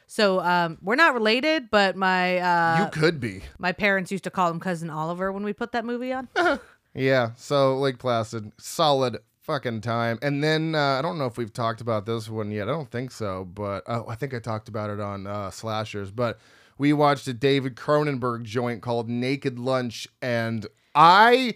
[0.06, 3.40] So um, we're not related, but my uh, you could be.
[3.58, 6.28] my parents used to call him cousin Oliver when we put that movie on.
[6.94, 7.30] Yeah.
[7.36, 10.18] So Lake Placid, solid fucking time.
[10.22, 12.68] And then uh, I don't know if we've talked about this one yet.
[12.68, 16.10] I don't think so, but oh, I think I talked about it on uh, Slashers.
[16.10, 16.38] But
[16.78, 21.54] we watched a David Cronenberg joint called Naked Lunch, and I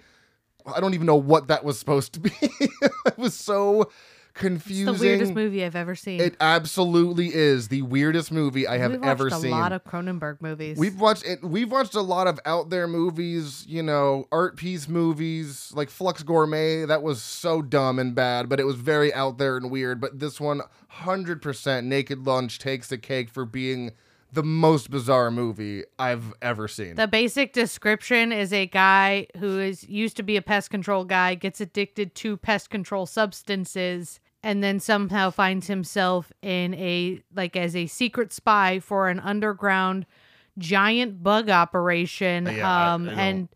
[0.66, 2.30] I don't even know what that was supposed to be.
[2.40, 3.90] it was so
[4.40, 6.20] It's the weirdest movie I've ever seen.
[6.20, 10.40] It absolutely is the weirdest movie I have We've ever watched a lot of Cronenberg
[10.40, 10.78] movies.
[10.78, 11.42] We've watched it.
[11.42, 16.22] We've watched a lot of out there movies, you know, art piece movies like Flux
[16.22, 16.84] Gourmet.
[16.84, 20.00] That was so dumb and bad, but it was very out there and weird.
[20.00, 23.92] But this one, hundred percent, Naked Lunch takes the cake for being
[24.30, 26.96] the most bizarre movie I've ever seen.
[26.96, 31.34] The basic description is a guy who is used to be a pest control guy,
[31.34, 37.74] gets addicted to pest control substances, and then somehow finds himself in a like as
[37.76, 40.06] a secret spy for an underground
[40.58, 42.46] giant bug operation.
[42.46, 43.48] Yeah, um I don't- and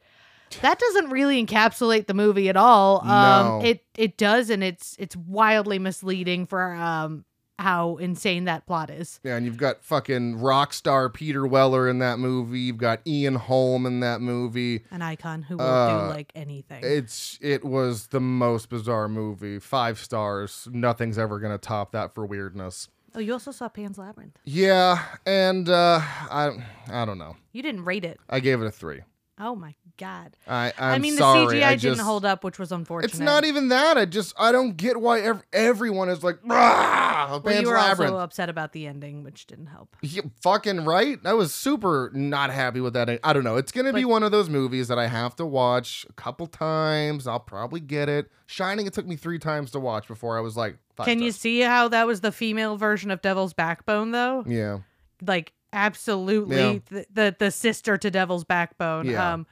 [0.61, 3.01] that doesn't really encapsulate the movie at all.
[3.03, 3.61] Um No.
[3.65, 7.25] it it does and it's it's wildly misleading for um
[7.59, 9.21] how insane that plot is.
[9.23, 12.61] yeah, and you've got fucking rock star Peter Weller in that movie.
[12.61, 14.85] You've got Ian Holm in that movie.
[14.91, 16.81] An icon who will Uh, do like anything.
[16.83, 19.59] It's it was the most bizarre movie.
[19.59, 20.67] Five stars.
[20.73, 22.89] Nothing's ever gonna top that for weirdness.
[23.15, 24.39] oh, you also saw Pan's Labyrinth.
[24.45, 26.51] Yeah, and uh, I
[26.91, 27.37] I don't know.
[27.53, 28.19] You didn't rate it.
[28.29, 29.03] I gave it a three.
[29.39, 30.37] Oh my god.
[30.47, 31.47] I I'm i mean, sorry.
[31.59, 33.11] the CGI I didn't just, hold up, which was unfortunate.
[33.11, 33.97] It's not even that.
[33.97, 38.13] I just I don't get why ev- everyone is like, "Rah, Well, you were Labyrinth."
[38.13, 39.97] also upset about the ending, which didn't help.
[40.03, 41.19] You fucking right.
[41.25, 43.21] I was super not happy with that.
[43.23, 43.57] I don't know.
[43.57, 47.27] It's gonna be one of those movies that I have to watch a couple times.
[47.27, 48.31] I'll probably get it.
[48.47, 48.87] Shining.
[48.87, 50.77] It took me three times to watch before I was like.
[51.05, 54.45] Can you see how that was the female version of Devil's Backbone, though?
[54.47, 54.81] Yeah.
[55.25, 56.79] Like absolutely Yeah.
[56.91, 59.07] the, the the sister to Devil's Backbone.
[59.07, 59.33] Yeah.
[59.35, 59.47] Um,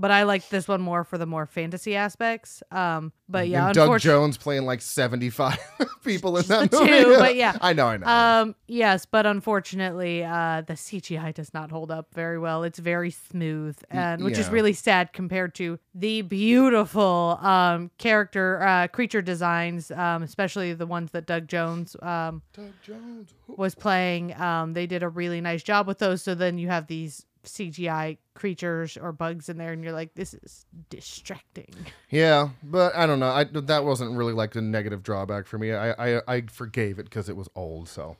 [0.00, 2.62] but I like this one more for the more fantasy aspects.
[2.70, 4.00] Um, but yeah, and Doug.
[4.00, 5.58] Jones playing like seventy five
[6.04, 6.86] people in that movie.
[6.86, 7.56] two, but yeah.
[7.60, 7.86] I know.
[7.86, 8.06] I know.
[8.06, 12.64] Um, yes, but unfortunately, uh, the CGI does not hold up very well.
[12.64, 18.88] It's very smooth, and which is really sad compared to the beautiful um character uh
[18.88, 23.34] creature designs, um, especially the ones that Doug Jones um Doug Jones.
[23.48, 24.34] was playing.
[24.40, 26.22] Um, they did a really nice job with those.
[26.22, 30.34] So then you have these CGI creatures or bugs in there, and you're like, this
[30.34, 31.74] is distracting.
[32.10, 33.30] Yeah, but I don't know.
[33.30, 35.72] I that wasn't really like a negative drawback for me.
[35.72, 37.88] I I, I forgave it because it was old.
[37.88, 38.16] So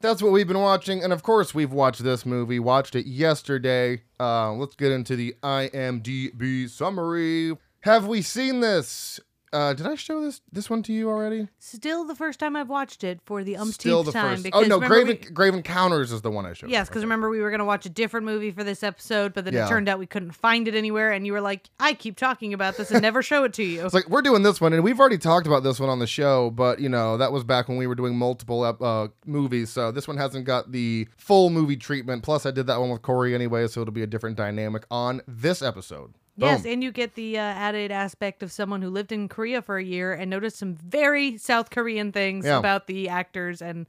[0.00, 2.58] that's what we've been watching, and of course we've watched this movie.
[2.58, 4.02] Watched it yesterday.
[4.20, 7.56] Uh, let's get into the IMDb summary.
[7.80, 9.20] Have we seen this?
[9.54, 11.48] Uh, did I show this this one to you already?
[11.60, 14.32] Still the first time I've watched it for the umpteenth Still the time.
[14.32, 14.42] first.
[14.42, 16.70] Because Oh no, Grave we- Grave Encounters is the one I showed.
[16.70, 17.06] Yes, because Okay.
[17.06, 19.66] remember we were gonna watch a different movie for this episode, but then Yeah.
[19.66, 22.52] it turned out we couldn't find it anywhere, and you were like, "I keep talking
[22.52, 24.82] about this and never show it to you." It's like we're doing this one, and
[24.82, 27.68] we've already talked about this one on the show, but you know that was back
[27.68, 31.76] when we were doing multiple uh, movies, so this one hasn't got the full movie
[31.76, 32.22] treatment.
[32.24, 35.20] Plus, I did that one with Corey anyway, so it'll be a different dynamic on
[35.28, 36.14] this episode.
[36.36, 39.76] Yes, and you get the uh, added aspect of someone who lived in Korea for
[39.76, 42.58] a year and noticed some very South Korean things Yeah.
[42.58, 43.86] about the actors, and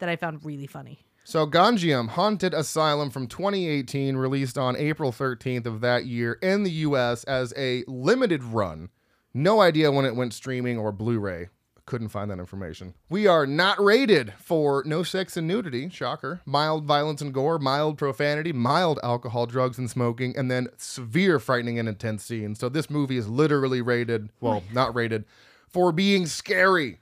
[0.00, 1.00] that I found really funny.
[1.26, 6.70] So, Gonjiam Haunted Asylum from 2018, released on April 13th of that year in the
[6.70, 8.90] US as a limited run.
[9.32, 11.48] No idea when it went streaming or Blu ray.
[11.86, 12.94] Couldn't find that information.
[13.10, 17.98] We are not rated for no sex and nudity, shocker, mild violence and gore, mild
[17.98, 22.58] profanity, mild alcohol, drugs, and smoking, and then severe frightening and intense scenes.
[22.58, 25.26] So, this movie is literally rated, well, not rated,
[25.68, 27.00] for being scary.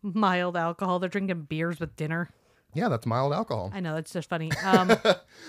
[0.00, 1.00] Mild alcohol.
[1.00, 2.30] They're drinking beers with dinner.
[2.72, 3.72] Yeah, that's mild alcohol.
[3.74, 4.52] I know that's just funny.
[4.64, 4.96] Um,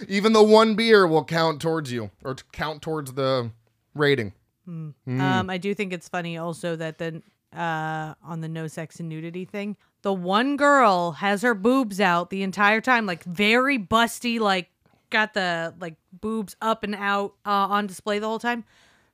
[0.07, 3.51] Even the one beer will count towards you or to count towards the
[3.93, 4.33] rating.
[4.67, 7.21] Um, I do think it's funny also that the
[7.55, 12.29] uh on the no sex and nudity thing, the one girl has her boobs out
[12.29, 14.69] the entire time, like very busty, like
[15.09, 18.63] got the like boobs up and out uh, on display the whole time.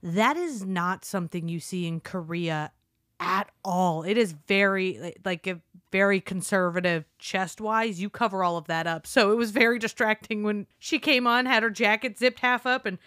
[0.04, 2.72] That is not something you see in Korea
[3.20, 4.04] at all.
[4.04, 5.60] It is very like- a
[5.92, 8.00] very conservative chest wise.
[8.00, 11.46] You cover all of that up, so it was very distracting when she came on,
[11.46, 12.98] had her jacket zipped half up, and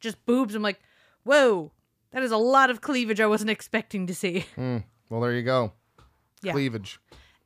[0.00, 0.54] just boobs.
[0.54, 0.80] I'm like,
[1.22, 1.70] whoa,
[2.12, 4.44] that is a lot of cleavage I wasn't expecting to see.
[5.10, 5.72] Well, there you go.
[6.40, 6.52] Yeah.
[6.52, 7.00] Cleavage.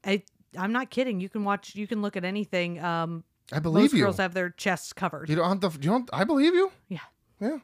[0.05, 0.23] I
[0.59, 1.19] I'm not kidding.
[1.19, 1.75] You can watch.
[1.75, 2.79] You can look at anything.
[2.79, 4.05] Um, I believe most you.
[4.05, 5.31] girls have their chests covered.
[5.31, 5.79] you don't have to.
[5.81, 6.11] You don't.
[6.13, 6.71] I believe you.
[6.91, 6.99] Yeah.
[7.41, 7.59] Yeah.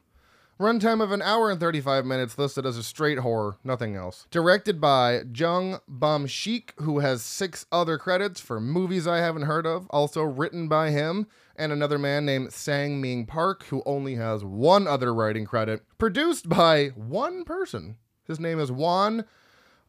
[0.59, 4.27] Runtime of an hour and 35 minutes, listed as a straight horror, nothing else.
[4.29, 9.65] Directed by Jung Bum Shik, who has six other credits for movies I haven't heard
[9.65, 9.87] of.
[9.89, 11.25] Also written by him
[11.61, 15.83] and another man named Sang Ming Park, who only has one other writing credit.
[15.99, 17.97] Produced by one person.
[18.27, 19.25] His name is Juan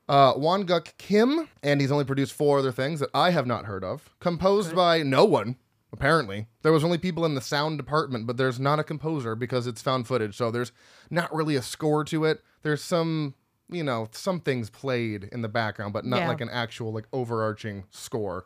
[0.08, 3.64] uh, Won Guk Kim, and he's only produced four other things that I have not
[3.64, 4.10] heard of.
[4.20, 5.56] Composed by no one,
[5.92, 6.46] apparently.
[6.62, 9.80] There was only people in the sound department, but there's not a composer because it's
[9.80, 10.72] found footage, so there's
[11.08, 12.42] not really a score to it.
[12.62, 13.34] There's some
[13.70, 16.28] you know, some things played in the background, but not Yeah.
[16.28, 18.44] like an actual like overarching score.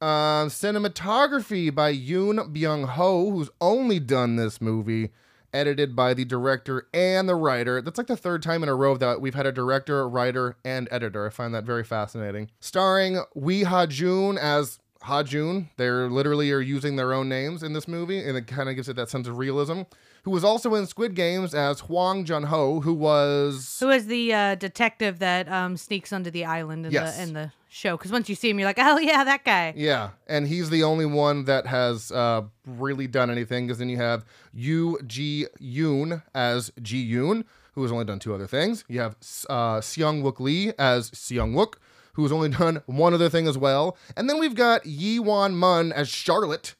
[0.00, 5.10] Um, cinematography by Yoon Byung Ho, who's only done this movie,
[5.52, 7.80] edited by the director and the writer.
[7.80, 10.88] That's like the third time in a row that we've had a director, writer, and
[10.90, 11.26] editor.
[11.26, 12.50] I find that very fascinating.
[12.60, 15.70] Starring Wee Ha Jun as Ha Jun.
[15.76, 18.88] They're literally are using their own names in this movie, and it kind of gives
[18.88, 19.82] it that sense of realism.
[20.24, 24.32] Who was also in Squid Games as Hwang Jun Ho, who was Who is the
[24.32, 27.16] uh, detective that um, sneaks onto the island in Yes.
[27.18, 27.96] the in the show?
[27.96, 29.74] Because once you see him, you're like, oh yeah, that guy.
[29.76, 33.66] Yeah, and he's the only one that has uh, really done anything.
[33.66, 38.34] Because then you have Yu Ji Yoon as Ji Yoon, who has only done two
[38.34, 38.84] other things.
[38.88, 39.16] You have
[39.50, 41.74] uh, Seung Wook Lee as Seung Wook,
[42.14, 43.96] who has only done one other thing as well.
[44.16, 46.74] And then we've got Yi Won Mun as Charlotte,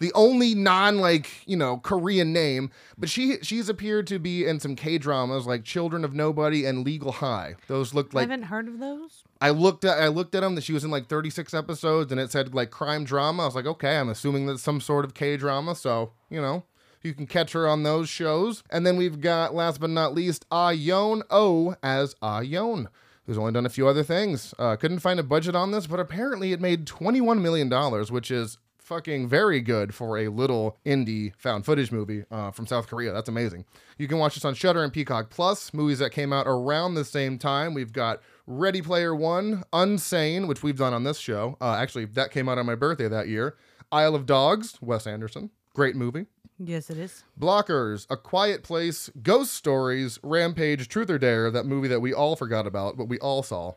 [0.00, 4.60] the only non like you know Korean name, but she she's appeared to be in
[4.60, 7.54] some K dramas like Children of Nobody and Legal High.
[7.68, 9.24] Those looked like I haven't heard of those.
[9.40, 12.20] I looked at I looked at them that she was in like 36 episodes and
[12.20, 13.42] it said like crime drama.
[13.42, 16.64] I was like, okay, I'm assuming that's some sort of K drama, so you know
[17.02, 18.62] you can catch her on those shows.
[18.70, 22.86] And then we've got last but not least Yeon Oh as Yeon,
[23.26, 24.54] who's only done a few other things.
[24.58, 28.30] Uh, couldn't find a budget on this, but apparently it made 21 million dollars, which
[28.30, 33.12] is fucking very good for a little indie found footage movie uh, from South Korea.
[33.12, 33.64] That's amazing.
[33.98, 35.72] You can watch this on Shudder and Peacock Plus.
[35.72, 37.74] Movies that came out around the same time.
[37.74, 41.56] We've got Ready Player One, Unsane, which we've done on this show.
[41.60, 43.56] Uh, actually, that came out on my birthday that year.
[43.90, 46.26] Isle of Dogs, Wes Anderson, great movie.
[46.58, 47.24] Yes, it is.
[47.38, 52.36] Blockers, A Quiet Place, Ghost Stories, Rampage, Truth or Dare, that movie that we all
[52.36, 53.72] forgot about, but we all saw.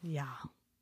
[0.00, 0.26] Yeah.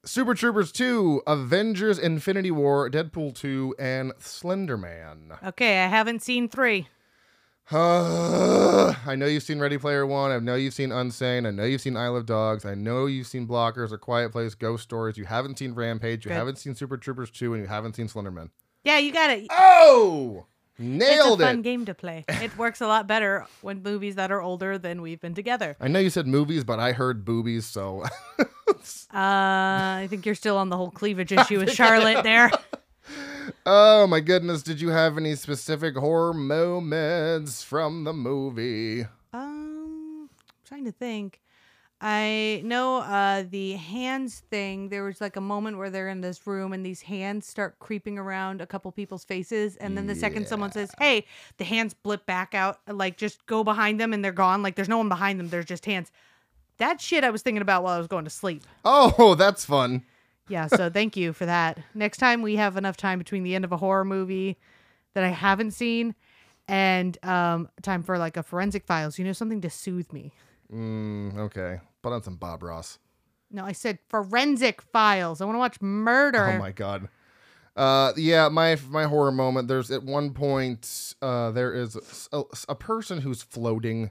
[0.05, 5.33] Super Troopers 2, Avengers Infinity War, Deadpool 2, and Slender Man.
[5.45, 6.89] Okay, I haven't seen three.
[7.71, 10.33] I know you've seen Ready Player One.
[10.33, 11.47] I know you've seen Unsane.
[11.47, 12.65] I know you've seen Isle of Dogs.
[12.65, 15.17] I know you've seen Blockers, A Quiet Place, Ghost Stories.
[15.17, 16.25] You haven't seen Rampage.
[16.25, 16.37] You Good.
[16.37, 18.51] haven't seen Super Troopers 2, and you haven't seen Slenderman.
[18.83, 19.47] Yeah, you got it.
[19.51, 20.47] Oh!
[20.79, 21.63] It's a fun it.
[21.63, 22.25] game to play.
[22.29, 25.77] It works a lot better when movies that are older than we've been together.
[25.81, 28.05] I know you said movies, but I heard boobies, so.
[29.15, 32.51] Uh, I think you're still on the whole cleavage issue with Charlotte there.
[33.67, 34.63] oh my goodness.
[34.63, 39.05] Did you have any specific horror moments from the movie?
[39.33, 40.31] Um,
[40.65, 41.42] trying to think.
[42.05, 44.89] I know uh the hands thing.
[44.89, 48.19] There was like a moment where they're in this room and these hands start creeping
[48.19, 51.25] around a couple people's faces, and then the second someone says, "Hey,"
[51.59, 54.65] the hands blip back out, like just go behind them and they're gone.
[54.65, 55.49] Like there's no one behind them.
[55.49, 56.11] There's just hands.
[56.79, 58.65] That shit I was thinking about while I was going to sleep.
[58.85, 60.03] Oh, that's fun.
[60.49, 61.79] Yeah, so thank you for that.
[61.95, 64.59] Next time we have enough time between the end of a horror movie
[65.15, 66.17] that I haven't seen
[66.67, 70.33] and um time for like a forensic files, you know, something to soothe me.
[70.73, 71.81] Mm, okay.
[72.03, 72.99] Put on some Bob Ross.
[73.51, 75.41] No, I said forensic files.
[75.41, 76.45] I want to watch murder.
[76.55, 77.09] Oh my god.
[77.77, 79.69] Uh, yeah, my my horror moment.
[79.69, 81.97] There's at one point, uh, there is
[82.33, 84.11] a, a person who's floating.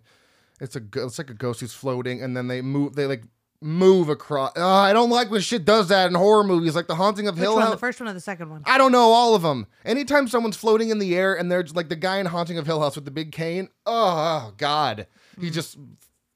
[0.60, 2.96] It's a go- it's like a ghost who's floating, and then they move.
[2.96, 3.24] They like
[3.64, 4.54] move across.
[4.58, 7.36] Uh, I don't like when shit does that in horror movies, like The Haunting of
[7.36, 7.62] Which Hill one?
[7.64, 7.72] House.
[7.74, 8.64] The first one or the second one?
[8.66, 9.68] I don't know all of them.
[9.86, 12.80] Anytime someone's floating in the air and there's like the guy in Haunting of Hill
[12.82, 13.70] House with the big cane.
[13.86, 15.06] Oh, oh, God,
[15.38, 15.44] Mm.
[15.44, 15.78] he's just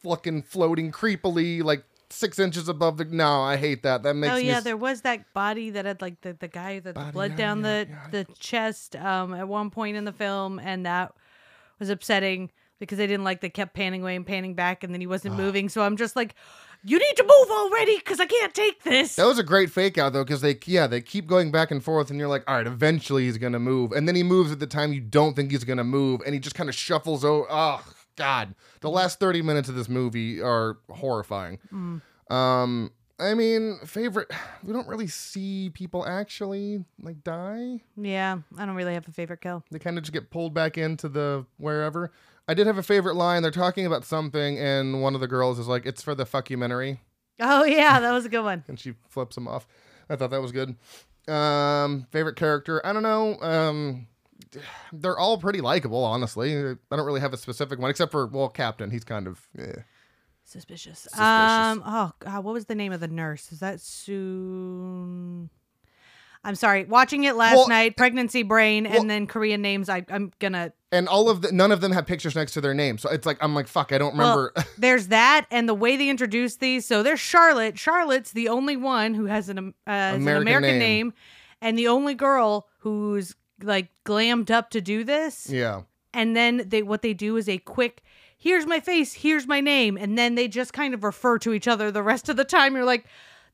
[0.10, 3.06] fucking floating creepily like six inches above the.
[3.06, 4.04] No, I hate that.
[4.04, 6.80] That makes Oh yeah, s- there was that body that had like the, the guy
[6.80, 8.08] that Body, blood yeah, down yeah, the yeah.
[8.12, 11.14] the chest um at one point in the film, and that
[11.80, 15.02] was upsetting because they didn't like they kept panning away and panning back, and then
[15.02, 15.70] he wasn't moving.
[15.70, 16.36] So I'm just like,
[16.84, 19.16] you need to move already because I can't take this.
[19.16, 21.84] That was a great fake out though, because they yeah they keep going back and
[21.84, 24.60] forth, and you're like, all right, eventually he's gonna move, and then he moves at
[24.60, 27.48] the time you don't think he's gonna move, and he just kind of shuffles over.
[27.50, 27.82] Oh
[28.16, 31.60] God, the last thirty minutes of this movie are horrifying.
[32.30, 34.32] Um, I mean, favorite.
[34.64, 37.82] We don't really see people actually like die.
[37.96, 39.64] Yeah, I don't really have a favorite kill.
[39.72, 42.12] They kind of just get pulled back into the wherever.
[42.48, 43.42] I did have a favorite line.
[43.42, 47.00] They're talking about something, and one of the girls is like, "It's for the fuckumentary."
[47.40, 48.64] Oh yeah, that was a good one.
[48.68, 49.68] and she flips him off.
[50.10, 50.76] I thought that was good.
[51.28, 52.86] Um, favorite character?
[52.86, 53.40] I don't know.
[53.42, 54.08] Um,
[54.94, 56.56] they're all pretty likable, honestly.
[56.56, 58.92] I don't really have a specific one, except for well, Captain.
[58.92, 59.82] He's kind of eh.
[60.44, 61.08] Suspicious.
[61.18, 61.82] Um.
[61.86, 63.52] Oh God, what was the name of the nurse?
[63.52, 65.50] Is that soon?
[66.44, 66.86] I'm sorry.
[66.86, 69.90] Watching it last Well- night, pregnancy brain, well- and then Korean names.
[69.90, 70.74] I, I'm gonna.
[70.92, 73.00] and all of the none of them have pictures next to their name.
[73.00, 73.92] So it's like I'm like fuck.
[73.92, 74.52] I don't remember.
[74.56, 76.86] Well, there's that, and the way they introduce these.
[76.86, 77.80] So there's Charlotte.
[77.80, 80.80] Charlotte's the only one who has an uh, American an American name.
[81.08, 81.14] name.
[81.62, 85.50] and the only girl who's like glammed up to do this.
[85.50, 85.82] yeah.
[86.14, 88.02] And then they what they do is a quick.
[88.38, 89.98] here's my face, here's my name.
[89.98, 92.76] And then they just kind of refer to each other the rest of the time.
[92.76, 93.06] You're like,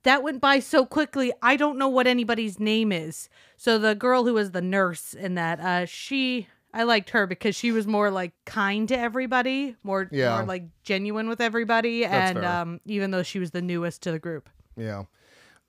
[0.03, 1.31] that went by so quickly.
[1.41, 3.29] I don't know what anybody's name is.
[3.57, 7.55] So the girl who was the nurse in that, uh, she I liked her because
[7.55, 10.37] she was more like kind to everybody, more Yeah.
[10.37, 12.49] more like genuine with everybody, That's and fair.
[12.61, 14.49] um, even though she was the newest to the group.
[14.77, 15.03] Yeah.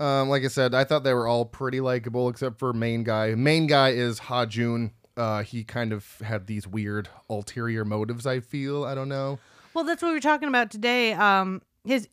[0.03, 3.35] Um, like I said, I thought they were all pretty likable except for main guy.
[3.35, 4.91] Main guy is Ha Jun.
[5.17, 8.27] Uh, he kind of had these weird ulterior motives.
[8.27, 8.85] I feel.
[8.85, 9.39] I don't know.
[9.75, 11.13] Well, that's what we were talking about today.
[11.13, 12.09] Um, his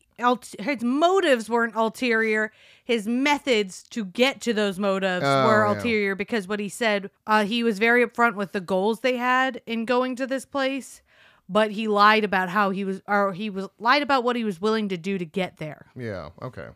[0.60, 2.52] his motives weren't ulterior.
[2.84, 5.74] His methods to get to those motives Oh, were yeah.
[5.78, 9.62] ulterior because what he said, uh, he was very upfront with the goals they had
[9.66, 11.02] in going to this place,
[11.48, 14.60] but he lied about how he was, or he was lied about what he was
[14.60, 15.86] willing to do to get there.
[15.96, 16.30] Yeah.
[16.42, 16.68] Okay.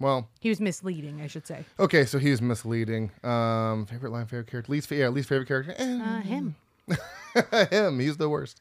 [0.00, 0.28] Well.
[0.40, 1.64] He was misleading, I should say.
[1.78, 2.04] Okay.
[2.04, 3.10] So he was misleading.
[3.22, 4.90] Um, favorite line, favorite character, least.
[4.90, 5.74] Yeah, least favorite character.
[5.78, 6.56] Eh, Uh, him.
[7.70, 8.00] him.
[8.00, 8.60] He's the worst.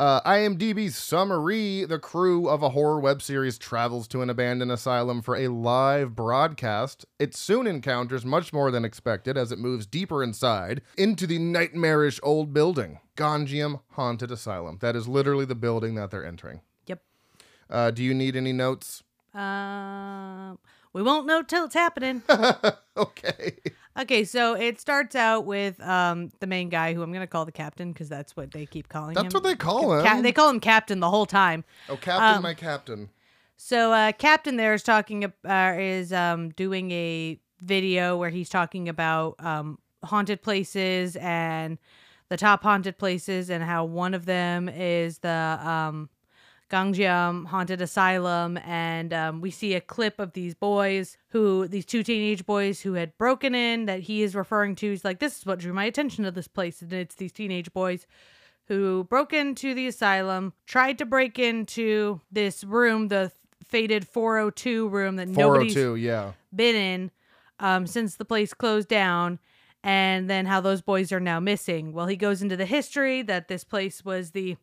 [0.00, 5.22] Uh, IMDb summary: The crew of a horror web series travels to an abandoned asylum
[5.22, 7.04] for a live broadcast.
[7.18, 12.20] It soon encounters much more than expected as it moves deeper inside into the nightmarish
[12.22, 14.78] old building, Gonjiam Haunted Asylum.
[14.80, 16.60] That is literally the building that they're entering.
[16.86, 17.02] Yep.
[17.68, 19.02] Uh, do you need any notes?
[19.38, 20.58] Um,
[20.92, 22.22] we won't know till it's happening.
[22.96, 23.56] okay.
[23.98, 27.52] okay, so it starts out with um the main guy who I'm gonna call the
[27.52, 29.22] captain because that's what they keep calling him.
[29.22, 30.22] That's what they call him.
[30.22, 31.64] They call him captain the whole time.
[31.88, 33.10] oh, Captain, um, my Captain.
[33.56, 38.48] So uh, Captain there is talking ab- uh, is um doing a video where he's
[38.48, 41.78] talking about um haunted places and
[42.28, 46.08] the top haunted places and how one of them is the um
[46.70, 52.02] Gonjiam Haunted Asylum and um, we see a clip of these boys who these two
[52.02, 55.46] teenage boys who had broken in that he is referring to he's like this is
[55.46, 58.06] what drew my attention to this place and it's these teenage boys
[58.68, 63.32] who broke into the asylum, tried to break into this room, the
[63.64, 65.96] faded 402 room that nobody's 402.
[65.96, 66.32] Yeah.
[66.54, 67.10] been in
[67.58, 69.38] um, since the place closed down,
[69.82, 71.92] and then how those boys are now missing.
[71.92, 74.56] Well, he goes into the history that this place was the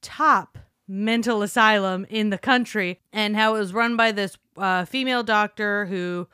[0.00, 0.58] top
[0.90, 5.86] mental asylum in the country and how it was run by this uh, female doctor
[5.86, 6.26] who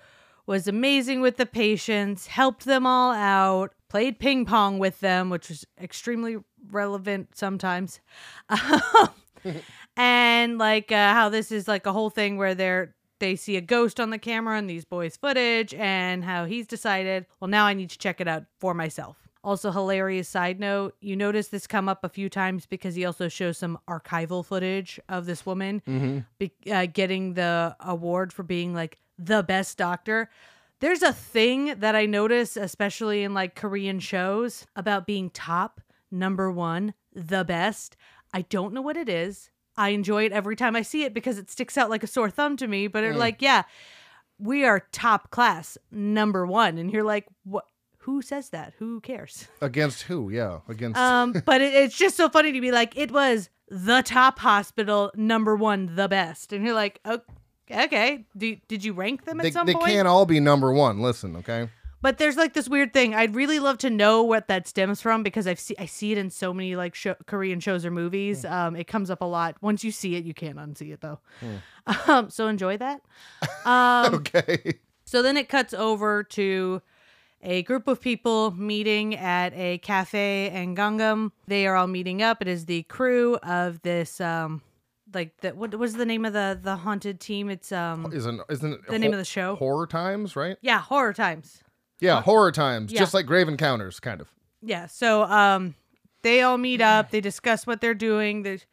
[0.46, 5.50] was amazing with the patients, helped them all out, played ping pong with them, which
[5.50, 6.38] was extremely
[6.70, 8.00] relevant sometimes.
[9.96, 13.62] and like uh, how this is like a whole thing where they're they see a
[13.62, 17.72] ghost on the camera in these boys' footage, and how he's decided, well, now I
[17.72, 19.26] need to check it out for myself.
[19.47, 23.28] Also, hilarious side note: you notice this come up a few times because he also
[23.28, 25.80] shows some archival footage of this woman
[26.38, 30.28] be- uh, getting the award for being like the best doctor.
[30.80, 35.80] There's a thing that I notice, especially in like Korean shows, about being top,
[36.11, 37.97] number one, the best.
[38.34, 39.49] I don't know what it is.
[39.76, 42.30] I enjoy it every time I see it because it sticks out like a sore
[42.30, 42.88] thumb to me.
[42.88, 43.62] But it like, yeah,
[44.38, 47.64] we are top class, number one, and you're like, what?
[48.07, 48.72] Who says that?
[48.78, 49.48] Who cares?
[49.61, 50.30] Against who?
[50.30, 50.61] Yeah.
[50.68, 50.98] Against.
[50.98, 55.11] Um, but it, it's just so funny to be like, it was the top hospital,
[55.16, 58.26] number one, the best, and you're like, okay, okay.
[58.36, 59.86] Do, did you rank them at they some they point?
[59.86, 61.00] can't all be number one.
[61.02, 61.68] Listen, okay.
[62.00, 63.14] But there's like this weird thing.
[63.14, 66.18] I'd really love to know what that stems from because I've see I see it
[66.18, 68.44] in so many like show, Korean shows or movies.
[68.44, 69.57] Um, it comes up a lot.
[69.61, 71.18] Once you see it, you can't unsee it though.
[72.09, 73.00] Um, so enjoy that.
[73.64, 74.74] Um, Okay.
[75.04, 76.82] so then it cuts over to
[77.43, 81.32] a group of people meeting at a cafe in Gangnam.
[81.47, 82.43] They are all meeting up.
[82.43, 84.62] It is the crew of this um
[85.14, 87.49] like the what was the name of the the haunted team?
[87.51, 89.57] It's um Isn't isn't it the name of the show.
[89.57, 90.57] Horror Times, right?
[90.61, 91.62] Yeah, horror times.
[91.99, 92.99] Yeah, Horror Times, yeah.
[92.99, 94.28] just like Grave Encounters, kind of.
[94.61, 94.87] Yeah.
[94.87, 95.74] So um
[96.22, 98.43] they all meet up, they discuss what they're doing.
[98.43, 98.66] There's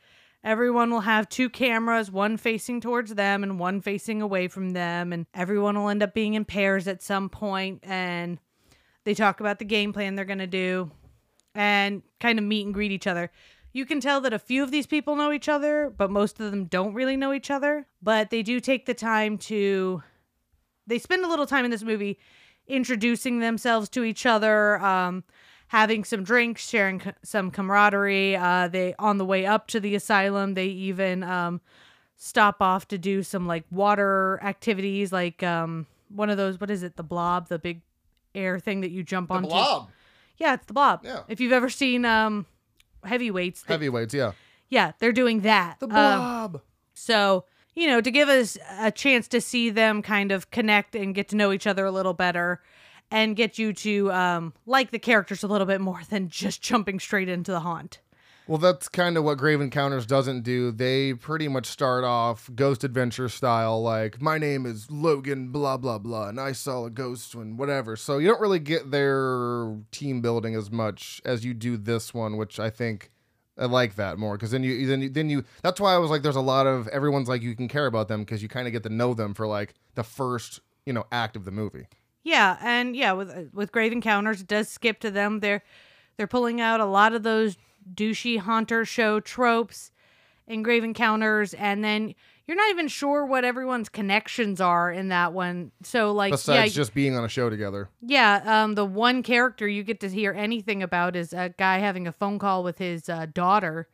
[0.44, 5.14] everyone will have two cameras, one facing towards them and one facing away from them,
[5.14, 8.40] and everyone will end up being in pairs at some point and
[9.04, 10.92] they talk about the game plan they're gonna do
[11.56, 13.32] and kind of meet and greet each other.
[13.74, 16.52] You can tell that a few of these people know each other, but most of
[16.52, 17.88] them don't really know each other.
[18.02, 20.04] But they do take the time to
[20.86, 22.20] they spend a little time in this movie
[22.68, 25.24] introducing themselves to each other, um,
[25.68, 28.36] having some drinks, sharing co- some camaraderie.
[28.36, 31.62] Uh, they on the way up to the asylum, they even um,
[32.16, 36.60] stop off to do some like water activities, like um, one of those.
[36.60, 36.96] What is it?
[36.96, 37.82] The blob, the big
[38.36, 39.92] air thing that you jump the onto.
[40.38, 41.02] Yeah, it's the blob.
[41.04, 41.22] Yeah.
[41.28, 42.46] If you've ever seen um,
[43.04, 44.32] heavyweights, they- Heavyweights, yeah.
[44.70, 45.80] yeah, they're doing that.
[45.80, 46.62] The Um, blob.
[46.94, 51.14] so, you know, to give us a chance to see them kind of connect and
[51.16, 52.62] get to know each other a little better
[53.12, 57.00] and get you to um, like the characters a little bit more than just jumping
[57.00, 58.00] straight into the haunt.
[58.48, 60.72] Well, that's kind of what Grave Encounters doesn't do.
[60.72, 65.98] They pretty much start off Ghost Adventure style, like, my name is Logan, blah, blah,
[65.98, 67.96] blah, and I saw a ghost and whatever.
[67.96, 72.36] So you don't really get their team building as much as you do this one,
[72.36, 73.12] which I think
[73.58, 76.10] I like that more because then you then you, then you that's why I was
[76.10, 78.66] like there's a lot of everyone's like you can care about them because you kind
[78.66, 81.86] of get to know them for like the first you know act of the movie.
[82.24, 85.40] Yeah, and yeah, with with Grave Encounters, it does skip to them.
[85.40, 85.62] They're
[86.18, 87.58] they're pulling out a lot of those
[87.94, 89.92] douchey haunter show tropes
[90.48, 92.14] in Grave Encounters, and then
[92.46, 95.72] you're not even sure what everyone's connections are in that one.
[95.84, 97.90] So like, Besides yeah, just being on a show together.
[98.02, 98.42] yeah.
[98.46, 102.12] Um, the one character you get to hear anything about is a guy having a
[102.12, 103.88] phone call with his uh, daughter.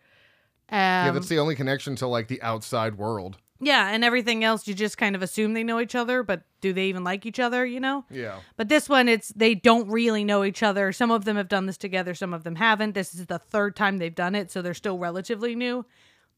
[0.72, 3.38] Um, yeah, that's the only connection to like the outside world.
[3.60, 6.74] Yeah, and everything else you just kind of assume they know each other, but do
[6.74, 7.66] they even like each other?
[7.66, 8.06] You know.
[8.10, 8.40] Yeah.
[8.58, 10.92] But this one, it's they don't really know each other.
[10.92, 12.94] Some of them have done this together, some of them haven't.
[12.94, 15.86] This is the third time they've done it, so they're still relatively new.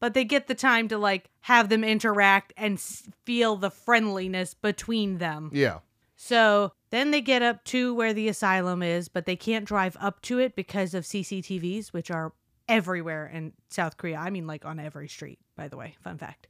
[0.00, 4.52] But they get the time to like have them interact and s- feel the friendliness
[4.54, 5.50] between them.
[5.52, 5.78] Yeah.
[6.16, 10.20] So then they get up to where the asylum is, but they can't drive up
[10.22, 12.32] to it because of CCTVs, which are
[12.68, 14.18] everywhere in South Korea.
[14.18, 15.96] I mean, like on every street, by the way.
[16.02, 16.46] Fun fact.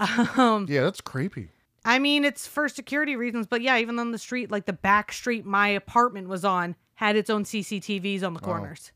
[0.36, 1.48] Um, Yeah, that's creepy.
[1.84, 5.12] I mean, it's for security reasons, but yeah, even on the street, like the back
[5.12, 8.92] street my apartment was on, had its own CCTVs on the corners,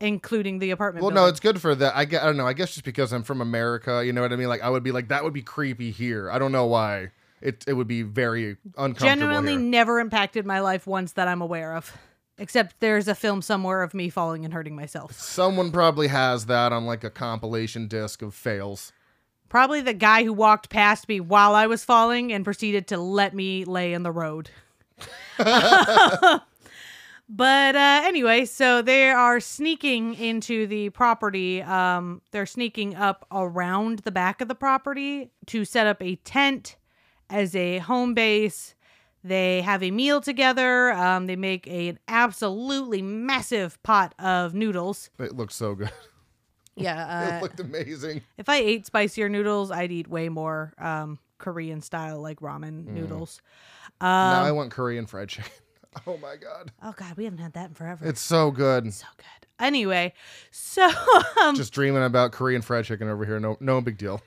[0.00, 1.02] including the apartment.
[1.04, 1.96] Well, no, it's good for that.
[1.96, 2.46] I, I don't know.
[2.46, 4.48] I guess just because I'm from America, you know what I mean?
[4.48, 6.30] Like, I would be like, that would be creepy here.
[6.30, 7.10] I don't know why.
[7.40, 9.08] It, it would be very uncomfortable.
[9.08, 9.60] genuinely here.
[9.60, 11.96] never impacted my life once that I'm aware of.
[12.36, 15.12] Except there's a film somewhere of me falling and hurting myself.
[15.12, 18.92] Someone probably has that on like a compilation disc of fails.
[19.50, 23.34] Probably the guy who walked past me while I was falling and proceeded to let
[23.34, 24.48] me lay in the road.
[25.38, 26.46] but
[27.76, 31.62] uh, anyway, so they are sneaking into the property.
[31.62, 36.76] Um, they're sneaking up around the back of the property to set up a tent
[37.28, 38.76] as a home base.
[39.24, 40.92] They have a meal together.
[40.92, 45.10] Um, they make an absolutely massive pot of noodles.
[45.18, 45.90] It looks so good.
[46.80, 48.22] Yeah, it uh, looked amazing.
[48.38, 52.94] if I ate spicier noodles, I'd eat way more um, Korean style like ramen Mm.
[52.94, 53.40] noodles.
[54.00, 55.50] now Um, I want Korean fried chicken.
[56.06, 58.06] Oh my god, oh god, we haven't had that in forever.
[58.06, 58.94] it's so good.
[58.94, 59.26] so good.
[59.58, 60.14] Anyway,
[60.52, 60.88] so
[61.42, 63.40] um, Just dreaming about Korean fried chicken over here.
[63.40, 64.20] No, no big deal.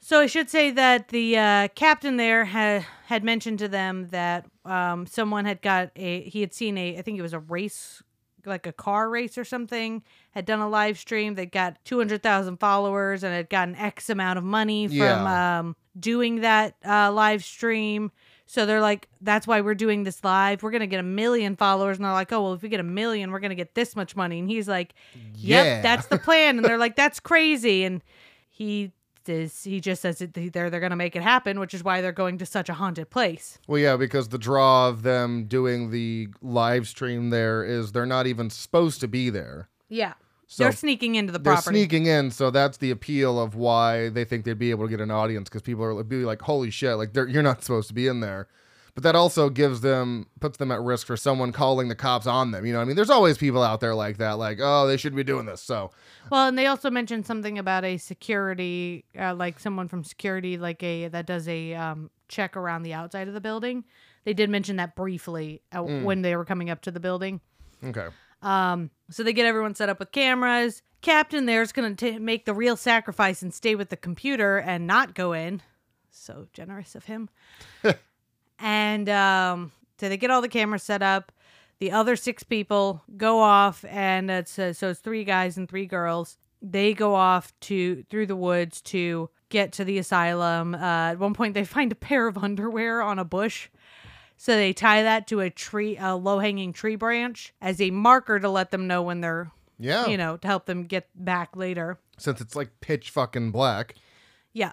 [0.00, 4.44] so I should say that the uh, captain there had had mentioned to them that
[4.64, 8.02] um, someone had got a he had seen a I think it was a race
[8.46, 13.22] like a car race or something had done a live stream that got 200,000 followers
[13.24, 15.58] and had gotten x amount of money from Yeah.
[15.60, 18.10] um, doing that uh, live stream.
[18.46, 20.62] So they're like that's why we're doing this live.
[20.62, 21.98] We're gonna get a million followers.
[21.98, 24.16] And they're like oh well if we get a million we're gonna get this much
[24.16, 24.38] money.
[24.40, 24.94] And he's like
[25.36, 25.82] yep Yeah.
[25.82, 26.56] that's the plan.
[26.56, 27.84] And they're like that's crazy.
[27.84, 28.02] And
[28.48, 28.90] he
[29.30, 32.12] is he just says that they're they're gonna make it happen which is why they're
[32.12, 36.28] going to such a haunted place Well, yeah, because the draw of them doing the
[36.42, 39.68] live stream there is they're not even supposed to be there.
[39.88, 40.14] yeah
[40.46, 44.08] So they're sneaking into the they're property sneaking in, so that's the appeal of why
[44.08, 46.70] they think they'd be able to get an audience because people are be like, "Holy
[46.70, 48.48] shit!" Like you're not supposed to be in there.
[48.94, 52.50] But that also gives them puts them at risk for someone calling the cops on
[52.50, 52.66] them.
[52.66, 54.96] You know, what I mean, there's always people out there like that, like, "Oh, they
[54.96, 55.90] shouldn't be doing this." So
[56.30, 60.82] Well, and they also mentioned something about a security, uh, like someone from security, like
[60.82, 63.84] a that does a um, check around the outside of the building.
[64.24, 67.40] They did mention that briefly uh, when they were coming up to the building.
[67.84, 68.08] okay,
[68.42, 70.82] Um, so they get everyone set up with cameras.
[71.00, 75.14] Captain there's gonna t- make the real sacrifice and stay with the computer and not
[75.14, 75.62] go in.
[76.10, 77.30] So generous of him.
[78.60, 81.32] and um, so they get all the cameras set up.
[81.78, 85.86] The other six people go off, and it's uh, so it's three guys and three
[85.86, 86.36] girls.
[86.62, 90.74] They go off to through the woods to get to the asylum.
[90.74, 93.68] Uh, at one point, they find a pair of underwear on a bush.
[94.36, 98.38] So they tie that to a tree, a low hanging tree branch as a marker
[98.40, 101.98] to let them know when they're, yeah, you know, to help them get back later.
[102.16, 103.96] since it's like pitch fucking black.
[104.54, 104.72] Yeah.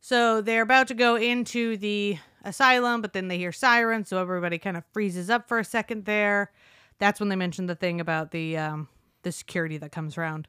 [0.00, 4.58] So they're about to go into the asylum, but then they hear sirens, so everybody
[4.58, 6.52] kind of freezes up for a second there.
[6.98, 8.88] That's when they mentioned the thing about the um,
[9.22, 10.46] the security that comes around.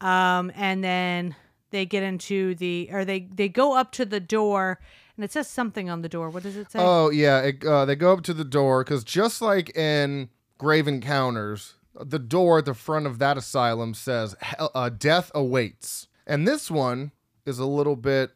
[0.00, 1.34] Um, and then
[1.70, 4.80] they get into the or they they go up to the door
[5.16, 6.30] and it says something on the door.
[6.30, 6.78] What does it say?
[6.80, 10.88] Oh yeah, it, uh, they go up to the door because just like in Grave
[10.88, 16.70] Encounters, the door at the front of that asylum says uh, "Death awaits," and this
[16.70, 17.12] one
[17.46, 18.32] is a little bit.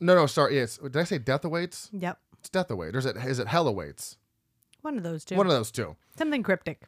[0.00, 0.56] No, no, sorry.
[0.56, 1.90] Yes, did I say "Death awaits"?
[1.92, 2.18] Yep.
[2.40, 4.16] It's "Death awaits." Or is it is it "Hell awaits"?
[4.82, 5.36] One of those two.
[5.36, 5.96] One of those two.
[6.16, 6.82] Something cryptic.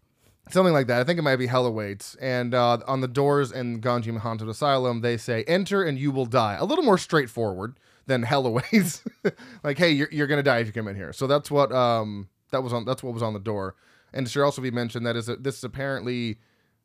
[0.49, 1.01] Something like that.
[1.01, 2.17] I think it might be hell awaits.
[2.17, 6.27] And uh, on the doors in Gonjiam Haunted Asylum, they say, enter and you will
[6.27, 6.57] die.
[6.59, 9.05] A little more straightforward than hell awaits.
[9.63, 11.13] like, hey, you're, you're going to die if you come in here.
[11.13, 13.77] So that's what um that was on that's what was on the door.
[14.13, 16.39] And it should also be mentioned that is a, this is apparently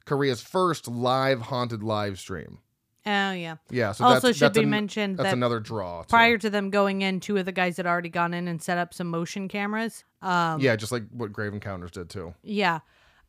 [0.05, 2.59] Korea's first live haunted live stream.
[3.07, 3.57] Oh yeah.
[3.69, 3.91] Yeah.
[3.91, 6.01] So also that's, should that's be an- mentioned That's that another draw.
[6.01, 6.07] too.
[6.07, 8.77] prior to them going in, two of the guys had already gone in and set
[8.77, 10.03] up some motion cameras.
[10.21, 12.33] Um, yeah, just like what Grave Encounters did too.
[12.43, 12.79] Yeah.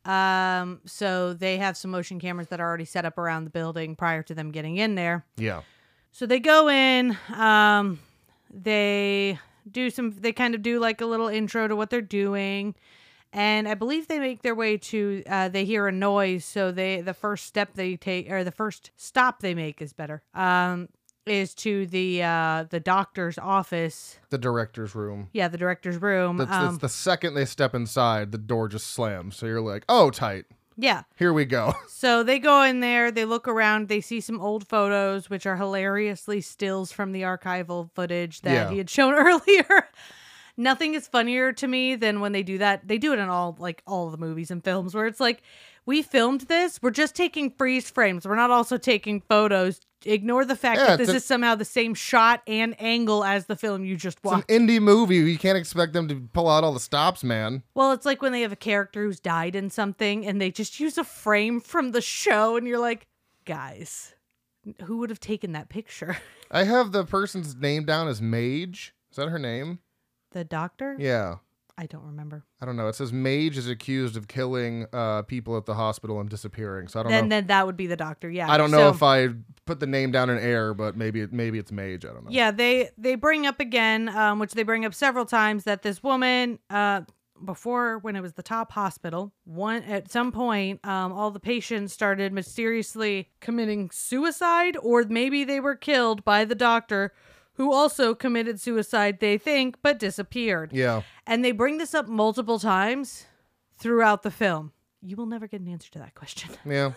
[0.06, 3.96] Um, so they have some motion cameras that are already set up around the building
[3.96, 5.26] prior to them getting in there.
[5.36, 5.62] Yeah.
[6.12, 7.98] So they go in, um,
[8.50, 9.38] they
[9.70, 12.74] do some they kind of do like a little intro to what they're doing.
[13.32, 17.00] And I believe they make their way to uh, they hear a noise, so they
[17.00, 20.22] the first step they take or the first stop they make is better.
[20.34, 20.88] Um
[21.26, 24.18] is to the uh the doctor's office.
[24.30, 25.28] The director's room.
[25.32, 26.36] Yeah, the director's room.
[26.36, 29.36] That's, um, the second they step inside, the door just slams.
[29.36, 30.44] So you're like, oh, tight.
[30.76, 31.02] yeah.
[31.16, 31.74] Here we go.
[31.88, 35.56] So they go in there, they look around, they see some old photos, which are
[35.56, 38.70] hilariously stills from the archival footage that Yeah.
[38.70, 39.88] he had shown earlier.
[40.57, 42.88] Nothing is funnier to me than when they do that.
[42.88, 45.42] They do it in all like all the movies and films where it's like,
[45.84, 48.26] we filmed this, we're just taking freeze frames.
[48.26, 49.80] We're not also taking photos.
[50.04, 53.46] Ignore the fact Yeah, that this a- is somehow the same shot and angle as
[53.46, 54.48] the film you just It's an watched.
[54.48, 55.16] indie movie.
[55.16, 57.62] You can't expect them to pull out all the stops, man.
[57.74, 60.80] Well, it's like when they have a character who's died in something and they just
[60.80, 63.07] use a frame from the show, and you're like,
[63.44, 64.14] guys,
[64.84, 66.16] who would have taken that picture?
[66.50, 68.94] I have the person's name down as Mage.
[69.11, 69.78] Is that her name?
[70.37, 70.95] The doctor?
[70.99, 71.37] Yeah.
[71.78, 72.45] I don't remember.
[72.61, 72.89] I don't know.
[72.89, 76.89] It says Mage is accused of killing uh, people at the hospital and disappearing.
[76.89, 77.37] So I don't Then, know.
[77.37, 78.28] then that would be the doctor.
[78.28, 78.51] Yeah.
[78.51, 79.28] I don't know So- if I
[79.64, 82.05] put the name down in air, but maybe it, maybe it's Mage.
[82.05, 82.30] I don't know.
[82.30, 86.03] Yeah, they they bring up again, um, which they bring up several times, that this
[86.03, 87.01] woman, uh,
[87.43, 91.93] before when it was the top hospital, one at some point, um, all the patients
[91.95, 97.12] started mysteriously committing suicide, or maybe they were killed by the doctor,
[97.57, 99.20] who also committed suicide.
[99.20, 100.72] They think, but disappeared.
[100.72, 101.02] Yeah.
[101.26, 103.26] And they bring this up multiple times
[103.78, 104.72] throughout the film.
[105.02, 106.50] You will never get an answer to that question.
[106.66, 106.92] Yeah.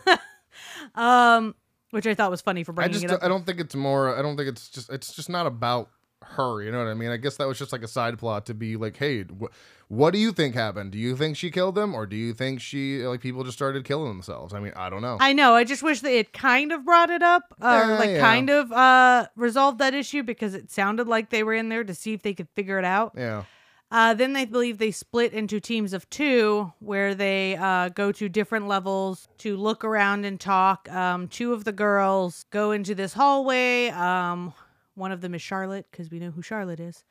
[0.95, 1.55] Um,
[1.91, 3.23] which I thought was funny for I bringing just it up.
[3.23, 4.17] I don't think it's more.
[4.17, 4.89] I don't think it's just.
[4.89, 5.89] It's just not about
[6.23, 6.61] her.
[6.61, 7.09] You know what I mean?
[7.09, 9.45] I guess that was just like a side plot to be like, hey, wh-
[9.87, 10.91] what do you think happened?
[10.91, 13.85] Do you think she killed them, or do you think she like people just started
[13.85, 14.53] killing themselves?
[14.53, 15.17] I mean, I don't know.
[15.19, 15.55] I know.
[15.55, 18.19] I just wish that it kind of brought it up, or Yeah, like yeah.
[18.19, 21.95] kind of uh resolved that issue because it sounded like they were in there to
[21.95, 23.13] see if they could figure it out.
[23.17, 23.43] yeah.
[23.91, 28.29] Uh, then they believe they split into teams of two, where they uh, go to
[28.29, 30.87] different levels to look around and talk.
[30.91, 33.87] Um, two of the girls go into this hallway.
[33.89, 34.53] Um,
[34.95, 37.03] one of them is Charlotte because we know who Charlotte is.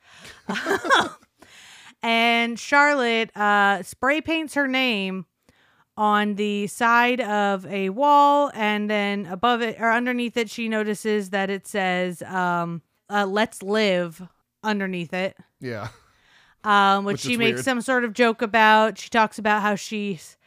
[2.03, 5.25] and Charlotte uh, spray paints her name
[5.97, 11.31] on the side of a wall, and then above it or underneath it, she notices
[11.31, 14.21] that it says um, uh, "Let's live"
[14.63, 15.87] underneath it Yeah.
[16.65, 17.65] um, which, Which she makes weird.
[17.65, 18.97] some sort of joke about.
[18.97, 20.37] She talks about how she's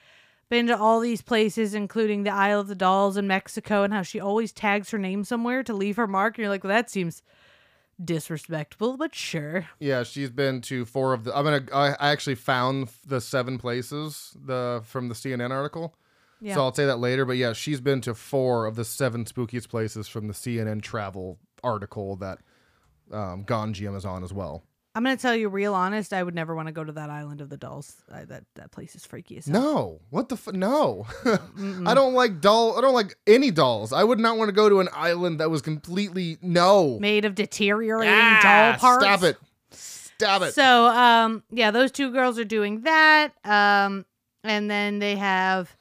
[0.53, 4.03] been to all these places, including the Isle of the Dolls in Mexico, and how
[4.03, 6.37] she always tags her name somewhere to leave her mark.
[6.37, 7.23] And you're like, well, that seems
[8.05, 9.67] disrespectful, but sure.
[9.81, 11.35] Yeah, she's been to four of the.
[11.35, 11.65] I'm gonna.
[11.73, 15.95] I actually found the seven places the from the CNN article.
[16.43, 16.57] Yeah.
[16.57, 17.25] So I'll say that later.
[17.25, 21.39] But yeah, she's been to four of the seven spookiest places from the CNN travel
[21.65, 22.41] article that
[23.11, 24.65] um, Gonjiam is on as well.
[24.95, 26.13] I'm gonna tell you real honest.
[26.13, 27.97] I would never want to go to that Island of the Dolls.
[28.13, 29.63] I, that that place is freaky as hell.
[29.63, 31.07] No, what the f- no?
[31.87, 32.77] I don't like doll.
[32.77, 33.93] I don't like any dolls.
[33.93, 36.99] I would not want to go to an island that was completely no.
[36.99, 39.05] Made of deteriorating Ah, doll parts.
[39.05, 39.37] Stop it!
[39.71, 40.53] Stop it!
[40.55, 43.33] So, um, yeah, those two girls are doing that.
[43.45, 44.05] Um,
[44.45, 45.75] and then they have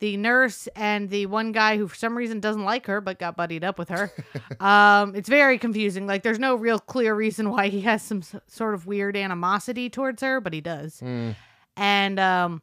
[0.00, 3.36] the nurse and the one guy who, for some reason, doesn't like her but got
[3.36, 4.12] buddied up with her.
[4.60, 6.06] um, it's very confusing.
[6.06, 9.88] Like, there's no real clear reason why he has some s- sort of weird animosity
[9.88, 11.00] towards her, but he does.
[11.00, 11.34] Mm,
[11.76, 12.62] And um,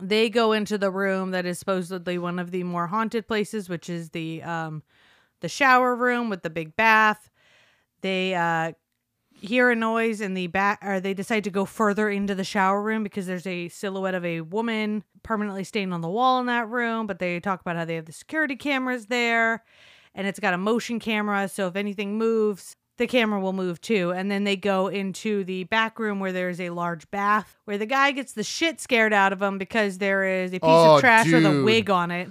[0.00, 3.88] they go into the room that is supposedly one of the more haunted places, which
[3.88, 4.82] is the um,
[5.40, 7.30] the shower room with the big bath.
[8.00, 8.72] They uh,
[9.46, 12.82] hear a noise in the back, or they decide to go further into the shower
[12.82, 16.68] room because there's a silhouette of a woman permanently stained on the wall in that
[16.68, 17.06] room.
[17.06, 19.62] But they talk about how they have the security cameras there,
[20.14, 24.12] and it's got a motion camera, so if anything moves, the camera will move too.
[24.12, 27.86] And then they go into the back room where there's a large bath where the
[27.86, 31.00] guy gets the shit scared out of him because there is a piece Oh, of
[31.00, 32.28] trash with a wig on it.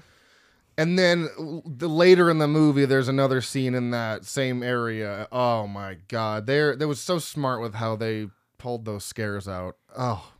[0.77, 1.29] And then
[1.65, 5.27] the later in the movie, there's another scene in that same area.
[5.31, 9.77] Oh my god, they they was so smart with how they pulled those scares out.
[9.97, 10.31] Oh,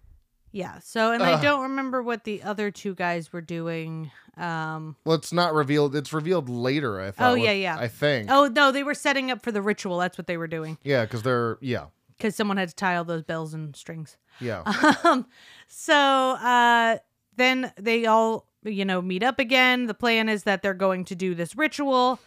[0.51, 0.79] Yeah.
[0.79, 4.11] So, and I don't remember what the other two guys were doing.
[4.37, 4.95] Um.
[5.05, 5.95] Well, it's not revealed.
[5.95, 6.99] It's revealed later.
[6.99, 7.31] I thought.
[7.31, 7.77] Oh, yeah, yeah.
[7.77, 8.29] I think.
[8.31, 9.99] Oh no, they were setting up for the ritual.
[9.99, 11.85] That's what they were doing Yeah, because they're yeah,
[12.17, 14.17] because someone had to tie all those bells and strings.
[14.39, 14.63] yeah.
[15.03, 15.27] Um.
[15.67, 16.97] So, uh,
[17.35, 19.87] then they all you know meet up again.
[19.87, 22.19] The plan is that they're going to do this ritual.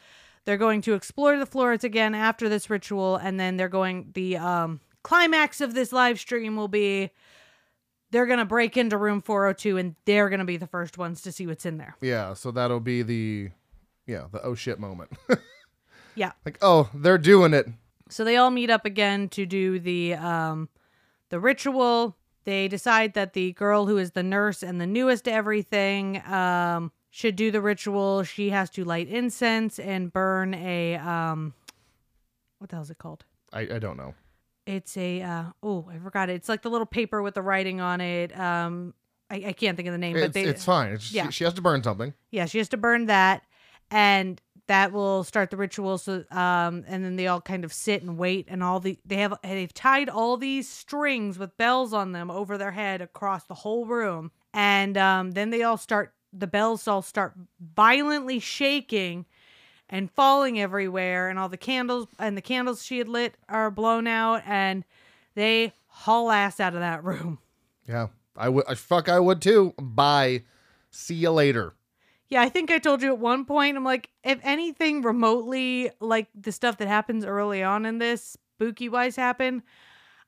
[0.45, 4.11] They're going to explore the floors again after this ritual, and then they're going.
[4.15, 7.11] The um climax of this live stream will be.
[8.13, 11.47] They're gonna break into room 402 and they're gonna be the first ones to see
[11.47, 11.97] what's in there.
[12.01, 13.51] Yeah, so that'll be the
[14.07, 15.11] yeah, the oh shit moment.
[16.17, 16.33] Yeah.
[16.45, 17.67] like, oh, they're doing it.
[18.09, 20.69] So they all meet up again to do the um
[21.29, 22.17] the ritual.
[22.47, 26.93] They decide that the girl who is the nurse and the newest to everything um
[27.11, 28.23] should do the ritual.
[28.23, 31.53] She has to light incense and burn a um
[32.59, 33.25] what the hell is it called?
[33.53, 34.15] I, I don't know.
[34.67, 36.35] It's a uh oh, I forgot it.
[36.35, 38.39] It's like the little paper with the writing on it.
[38.39, 38.95] Um
[39.29, 40.93] I, I can't think of the name, It's, but they it's fine.
[40.93, 41.27] It's, yeah.
[41.27, 42.15] she, she has to burn something.
[42.31, 43.43] yeah, she has to burn that
[43.91, 48.03] and that will start the ritual so um and then they all kind of sit
[48.03, 52.13] and wait and all the they have they've tied all these strings with bells on
[52.13, 56.47] them over their head across the whole room and um then they all start the
[56.47, 57.35] bells all start
[57.75, 59.25] violently shaking
[59.89, 64.07] and falling everywhere and all the candles and the candles she had lit are blown
[64.07, 64.85] out and
[65.35, 67.39] they haul ass out of that room
[67.87, 68.67] Yeah, I would.
[68.79, 69.73] Fuck, I would too.
[69.81, 70.43] Bye.
[70.91, 71.75] See you later.
[72.29, 76.27] Yeah, I think I told you at one point, I'm like, if anything remotely like
[76.35, 79.63] the stuff that happens early on in this spooky wise happen,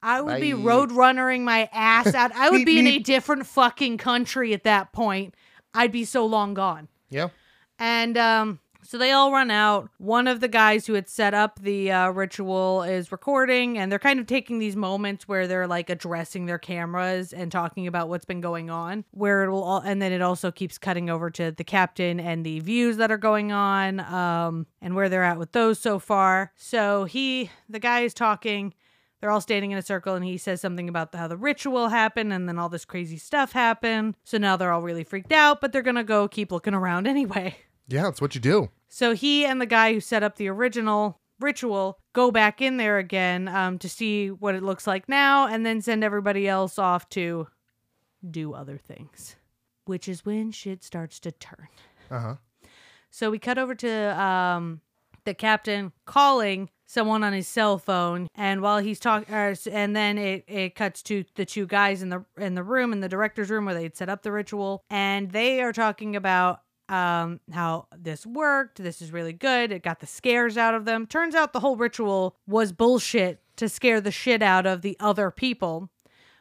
[0.03, 0.63] I would be Bye.
[0.63, 2.31] road runnering my ass out.
[2.33, 5.35] I would be in a different fucking country at that point.
[5.75, 6.89] I'd be so long gone.
[7.11, 7.29] Yeah.
[7.79, 9.91] And um, so they all run out.
[9.99, 13.99] One of the guys who had set up the uh, ritual is recording, and they're
[13.99, 18.25] kind of taking these moments where they're like addressing their cameras and talking about what's
[18.25, 19.05] been going on.
[19.11, 22.47] Where it will, all, and then it also keeps cutting over to the captain and
[22.47, 26.53] the views that are going on, um, and where they're at with those so far.
[26.57, 28.73] So he, the guy is talking.
[29.21, 32.33] They're all standing in a circle, and he says something about how the ritual happened,
[32.33, 34.15] and then all this crazy stuff happened.
[34.25, 37.55] So now they're all really freaked out, but they're gonna go keep looking around anyway.
[37.87, 38.71] Yeah, that's what you do.
[38.89, 42.99] So he and the guy who set up the original ritual go back in there
[42.99, 47.09] again um, to see what it looks like now, and then send everybody else off
[47.11, 47.47] to
[48.29, 49.37] do other things,
[49.85, 51.69] which is when shit starts to turn.
[52.11, 52.35] Uh huh.
[53.11, 54.81] So we cut over to um,
[55.25, 60.45] the captain calling someone on his cell phone, and while he's talking, and then it,
[60.49, 63.67] it cuts to the two guys in the in the room in the director's room
[63.67, 68.79] where they'd set up the ritual, and they are talking about um how this worked
[68.83, 71.77] this is really good it got the scares out of them turns out the whole
[71.77, 75.91] ritual was bullshit to scare the shit out of the other people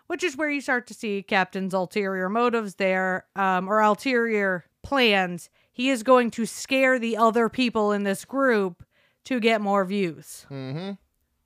[0.08, 5.50] which is where you start to see Captain's ulterior motives there, um, or ulterior plans.
[5.74, 8.86] He is going to scare the other people in this group
[9.26, 10.92] to get more views, Mm-hmm.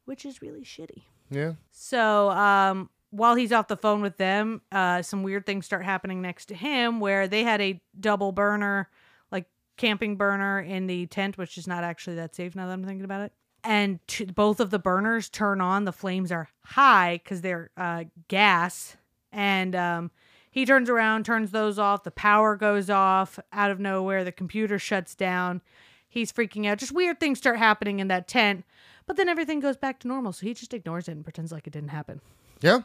[0.06, 1.02] which is really shitty.
[1.32, 1.54] Yeah.
[1.72, 6.22] So, um, while he's off the phone with them, uh, some weird things start happening
[6.22, 8.90] next to him where they had a double burner,
[9.32, 9.46] like
[9.78, 13.06] camping burner in the tent, which is not actually that safe now that I'm thinking
[13.06, 13.34] about it.
[13.64, 15.86] And t- both of the burners turn on.
[15.86, 18.98] The flames are high because they're uh, gas.
[19.32, 20.12] And um,
[20.50, 22.04] he turns around, turns those off.
[22.04, 24.24] The power goes off out of nowhere.
[24.24, 25.62] The computer shuts down.
[26.08, 26.78] He's freaking out.
[26.80, 28.66] Just weird things start happening in that tent.
[29.06, 30.34] But then everything goes back to normal.
[30.34, 32.22] So he just ignores it and pretends like it didn't happen.
[32.62, 32.82] Yeah.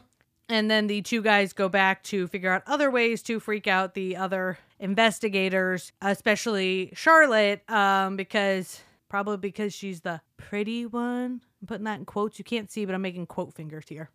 [0.49, 3.93] And then the two guys go back to figure out other ways to freak out
[3.93, 11.41] the other investigators, especially Charlotte, um, because probably because she's the pretty one.
[11.61, 12.39] I'm putting that in quotes.
[12.39, 14.09] You can't see, but I'm making quote fingers here.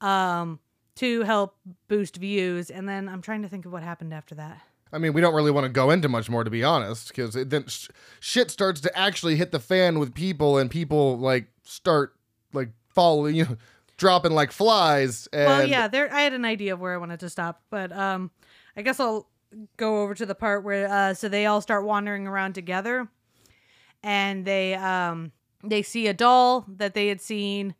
[0.00, 0.60] Um,
[0.96, 1.56] to help
[1.88, 2.70] boost views.
[2.70, 4.60] And then I'm trying to think of what happened after that.
[4.92, 7.34] I mean, we don't really want to go into much more, to be honest, because
[7.34, 7.88] then sh-
[8.20, 12.14] shit starts to actually hit the fan with people, and people like start
[12.52, 13.56] like falling, you know,
[13.98, 15.28] dropping like flies.
[15.32, 16.12] And well, yeah, there.
[16.12, 18.30] I had an idea of where I wanted to stop, but um,
[18.76, 19.28] I guess I'll
[19.76, 23.08] go over to the part where uh, so they all start wandering around together,
[24.02, 25.32] and they um
[25.62, 27.74] they see a doll that they had seen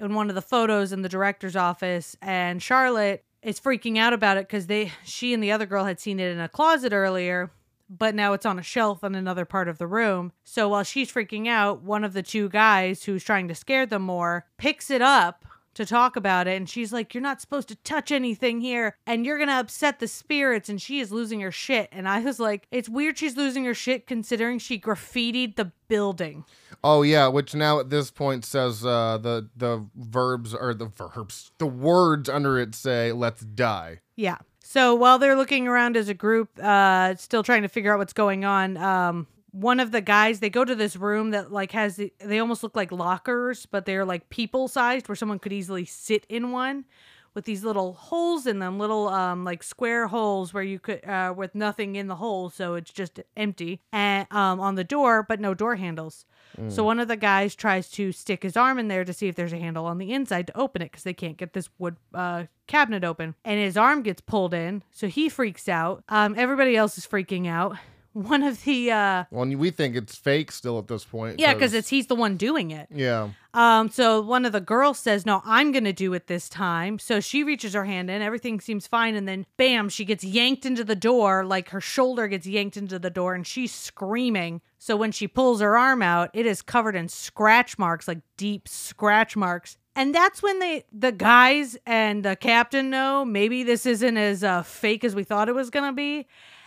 [0.00, 4.36] in one of the photos in the director's office, and Charlotte is freaking out about
[4.36, 7.50] it because they she and the other girl had seen it in a closet earlier.
[7.88, 10.32] But now it's on a shelf in another part of the room.
[10.42, 14.02] So while she's freaking out, one of the two guys who's trying to scare them
[14.02, 16.56] more picks it up to talk about it.
[16.56, 19.98] And she's like, You're not supposed to touch anything here and you're going to upset
[19.98, 20.68] the spirits.
[20.68, 21.88] And she is losing her shit.
[21.92, 26.44] And I was like, It's weird she's losing her shit considering she graffitied the building.
[26.82, 31.50] Oh yeah, which now at this point says uh, the the verbs or the verbs,
[31.58, 34.36] the words under it say "Let's die." Yeah.
[34.66, 38.14] So while they're looking around as a group, uh, still trying to figure out what's
[38.14, 41.96] going on, um, one of the guys they go to this room that like has
[41.96, 45.84] the, they almost look like lockers, but they're like people sized where someone could easily
[45.84, 46.86] sit in one
[47.34, 51.34] with these little holes in them, little um like square holes where you could uh
[51.36, 55.40] with nothing in the hole, so it's just empty and um on the door, but
[55.40, 56.24] no door handles.
[56.68, 59.34] So one of the guys tries to stick his arm in there to see if
[59.34, 61.96] there's a handle on the inside to open it because they can't get this wood
[62.14, 63.34] uh, cabinet open.
[63.44, 66.04] And his arm gets pulled in, so he freaks out.
[66.08, 67.76] Um, everybody else is freaking out.
[68.28, 71.40] One of the uh, Well, we think it's fake still at this point.
[71.40, 72.86] yeah, because it's he's the one doing it.
[72.90, 73.30] yeah.
[73.52, 77.18] Um, so one of the girls says, "No, I'm gonna do it this time." So
[77.20, 80.84] she reaches her hand in, everything seems fine, and then bam, she gets yanked into
[80.84, 84.60] the door, like her shoulder gets yanked into the door, and she's screaming.
[84.78, 88.68] So when she pulls her arm out, it is covered in scratch marks, like deep
[88.68, 89.76] scratch marks.
[89.96, 94.62] And that's when they, the guys and the captain know maybe this isn't as uh,
[94.62, 96.26] fake as we thought it was gonna be.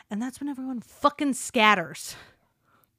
[0.10, 2.16] And that's when everyone fucking scatters.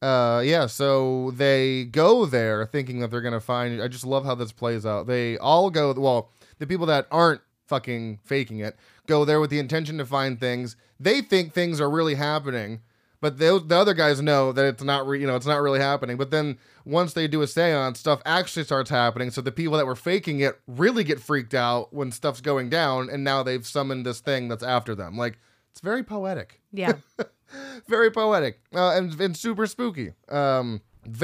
[0.00, 3.82] Uh, yeah, so they go there thinking that they're gonna find.
[3.82, 5.06] I just love how this plays out.
[5.06, 5.92] They all go.
[5.92, 10.38] Well, the people that aren't fucking faking it go there with the intention to find
[10.38, 10.76] things.
[11.00, 12.80] They think things are really happening,
[13.20, 15.06] but those the other guys know that it's not.
[15.06, 16.16] Re, you know, it's not really happening.
[16.16, 19.32] But then once they do a séance, stuff actually starts happening.
[19.32, 23.10] So the people that were faking it really get freaked out when stuff's going down,
[23.10, 25.16] and now they've summoned this thing that's after them.
[25.16, 25.38] Like
[25.72, 26.94] it's very poetic Yeah.
[27.88, 30.12] very poetic uh, and, and super spooky.
[30.28, 30.80] Um,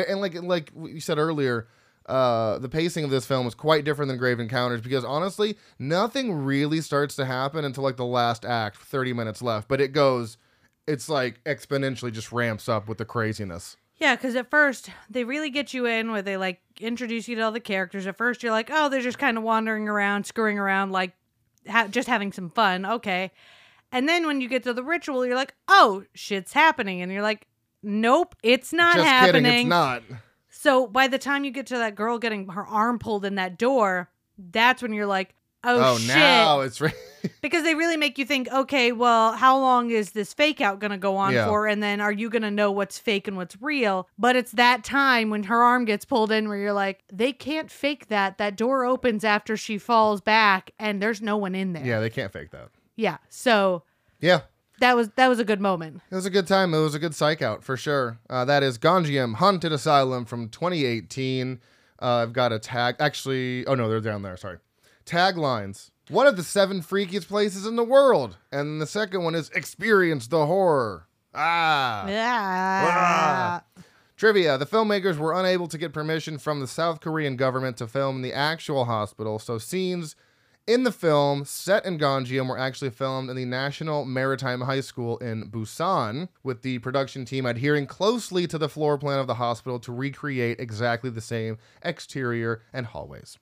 [0.08, 1.68] and like like you said earlier,
[2.06, 6.32] uh, the pacing of this film is quite different than Grave Encounters because honestly, nothing
[6.44, 9.68] really starts to happen until like the last act, thirty minutes left.
[9.68, 10.38] But it goes,
[10.86, 13.76] it's like exponentially just ramps up with the craziness.
[13.96, 17.42] Yeah, because at first they really get you in where they like introduce you to
[17.42, 18.06] all the characters.
[18.06, 21.12] At first you're like, oh, they're just kind of wandering around, screwing around, like
[21.68, 22.84] ha- just having some fun.
[22.86, 23.30] Okay.
[23.94, 27.00] And then when you get to the ritual, you're like, oh, shit's happening.
[27.00, 27.46] And you're like,
[27.82, 29.44] nope, it's not just happening.
[29.44, 30.02] kidding, it's not.
[30.50, 33.56] So by the time you get to that girl getting her arm pulled in that
[33.58, 34.10] door,
[34.50, 36.08] that's when you're like, oh, Oh, shit.
[36.08, 36.92] now it's re-
[37.40, 40.90] Because they really make you think, okay, well, how long is this fake out going
[40.90, 41.46] to go on Yeah.
[41.46, 41.66] for?
[41.66, 44.08] And then are you going to know what's fake and what's real?
[44.18, 47.70] But it's that time when her arm gets pulled in where you're like, they can't
[47.70, 48.36] fake that.
[48.38, 51.84] That door opens after she falls back and there's no one in there.
[51.84, 52.68] yeah, they can't fake that.
[52.96, 53.18] Yeah.
[53.28, 53.82] So
[54.20, 54.42] Yeah,
[54.80, 56.00] that was that was a good moment.
[56.10, 56.74] It was a good time.
[56.74, 58.18] It was a good psych out for sure.
[58.28, 61.60] Uh, that is Gonjiam Haunted Asylum from 2018.
[62.00, 62.96] Uh, I've got a tag.
[62.98, 64.36] Actually, oh no, they're down there.
[64.36, 64.58] Sorry.
[65.06, 65.90] Taglines.
[66.08, 68.36] One of the seven freakiest places in the world.
[68.52, 71.06] And the second one is Experience the Horror.
[71.34, 72.06] Ah.
[72.06, 72.84] Yeah.
[72.86, 73.64] Ah.
[74.16, 78.16] Trivia The filmmakers were unable to get permission from the South Korean government to film
[78.16, 80.14] in the actual hospital, so scenes
[80.66, 85.18] in the film set in Gonjiam were actually filmed in the National Maritime High School
[85.18, 89.78] in Busan, with the production team adhering closely to the floor plan of the hospital
[89.80, 93.38] to recreate exactly the same exterior and hallways.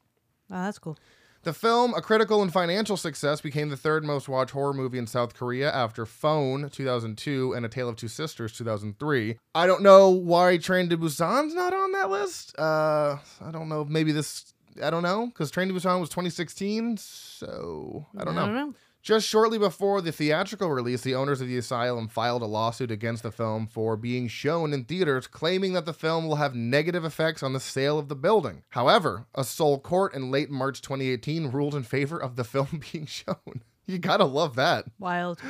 [0.51, 0.99] Oh, that's cool.
[1.45, 5.09] The film, a critical and financial success, became the third most watched horror movie in
[5.09, 9.39] South Korea after Phone 2002 and A Tale of Two Sisters 2003.
[9.53, 12.57] I don't know why Train to Busan's not on that list.
[12.57, 13.85] Uh, I don't know.
[13.85, 14.52] Maybe this.
[14.83, 18.43] I don't know because Train to Busan was 2016, so I don't know.
[18.43, 18.75] I don't know.
[19.03, 23.25] Just shortly before the theatrical release, the owners of the asylum filed a lawsuit against
[23.25, 27.43] the film for being shown in theaters, claiming that the film will have negative effects
[27.43, 28.63] on the sale of the building.
[28.69, 33.07] However, a Seoul court in late March 2018 ruled in favor of the film being
[33.07, 33.63] shown.
[33.87, 34.85] You gotta love that.
[35.01, 35.41] Wild.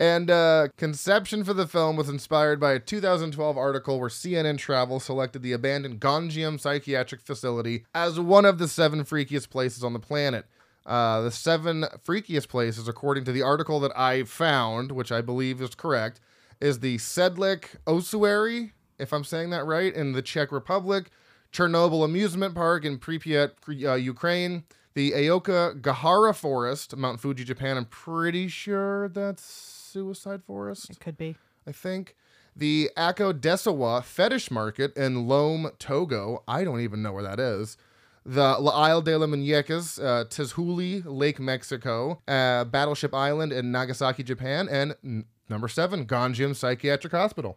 [0.00, 4.98] And uh, conception for the film was inspired by a 2012 article where CNN Travel
[4.98, 9.98] selected the abandoned Gonjiam Psychiatric Facility as one of the seven freakiest places on the
[9.98, 10.46] planet.
[10.86, 15.60] Uh, the seven freakiest places, according to the article that I found, which I believe
[15.60, 16.18] is correct,
[16.62, 21.10] is the Sedlec Ossuary, if I'm saying that right, in the Czech Republic,
[21.52, 23.50] Chernobyl Amusement Park in Pripyat,
[23.84, 27.76] uh, Ukraine, the Aokigahara Forest, Mount Fuji, Japan.
[27.76, 30.90] I'm pretty sure that's Suicide Forest.
[30.90, 31.36] It could be.
[31.66, 32.14] I think.
[32.56, 36.42] The Akodessewa Fetish Market in Lome, Togo.
[36.48, 37.76] I don't even know where that is.
[38.24, 44.22] The La Isle de la Muñecas, uh, Tizhuli, Lake Mexico, uh, Battleship Island in Nagasaki,
[44.22, 47.56] Japan, and n- number seven, Gonjiam Psychiatric Hospital.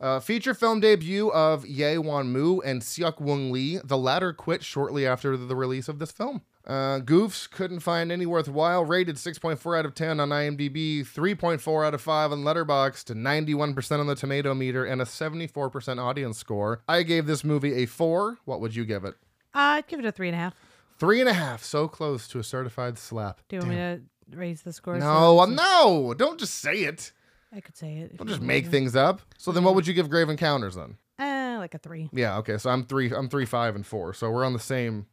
[0.00, 3.78] Uh, feature film debut of Ye Wan Mu and Seok Woong Lee.
[3.82, 6.42] The latter quit shortly after the release of this film.
[6.66, 8.84] Uh, Goofs couldn't find any worthwhile.
[8.84, 14.06] Rated 6.4 out of 10 on IMDb, 3.4 out of 5 on Letterboxd, 91% on
[14.06, 16.82] the tomato meter, and a 74% audience score.
[16.88, 18.38] I gave this movie a 4.
[18.44, 19.14] What would you give it?
[19.54, 20.54] Uh, I'd give it a three and a half.
[20.98, 21.62] Three and a half.
[21.64, 23.40] So close to a certified slap.
[23.48, 24.00] Do you want me to
[24.36, 24.94] raise the score?
[24.98, 26.14] No, so- uh, no.
[26.14, 27.12] Don't just say it.
[27.54, 28.12] I could say it.
[28.12, 29.20] if Don't just make me things up.
[29.36, 30.96] So then what would you give Grave Encounters then?
[31.18, 32.08] Uh, like a three.
[32.12, 32.56] Yeah, okay.
[32.56, 34.14] So I'm three I'm three, five, and four.
[34.14, 35.04] So we're on the same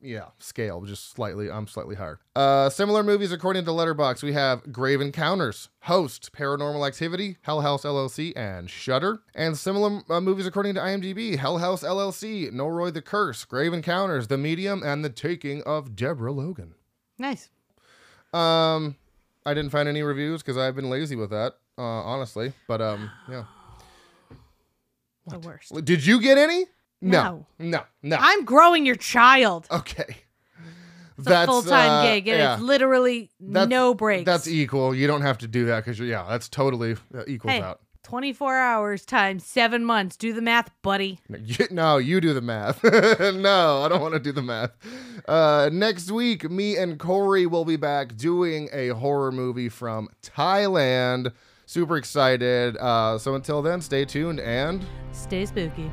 [0.00, 2.20] yeah, scale, just slightly I'm slightly higher.
[2.36, 4.22] Uh similar movies according to Letterboxd.
[4.22, 9.20] We have Grave Encounters, Host, Paranormal Activity, Hell House LLC, and Shutter.
[9.34, 14.28] And similar uh, movies according to IMDb, Hell House LLC, Noroi the Curse, Grave Encounters,
[14.28, 16.74] The Medium, and The Taking of Deborah Logan.
[17.18, 17.50] Nice.
[18.32, 18.96] Um
[19.48, 22.52] I didn't find any reviews because I've been lazy with that, uh, honestly.
[22.66, 23.44] But um, yeah.
[25.26, 25.72] The worst.
[25.86, 26.66] Did you get any?
[27.00, 27.46] No.
[27.58, 27.82] No.
[28.02, 28.16] No.
[28.18, 29.66] I'm growing your child.
[29.70, 30.16] Okay.
[31.18, 32.54] It's a full time uh, gig, and yeah.
[32.54, 34.24] it's literally That's- no breaks.
[34.24, 34.94] That's equal.
[34.94, 37.80] You don't have to do that because yeah, that's totally uh, equals hey, out.
[38.04, 40.16] 24 hours times seven months.
[40.16, 41.18] Do the math, buddy.
[41.28, 42.82] No, you, no, you do the math.
[42.84, 44.70] no, I don't want to do the math.
[45.26, 51.32] Uh, next week, me and Corey will be back doing a horror movie from Thailand.
[51.66, 52.76] Super excited.
[52.78, 54.86] Uh, so until then, stay tuned and.
[55.12, 55.90] Stay spooky.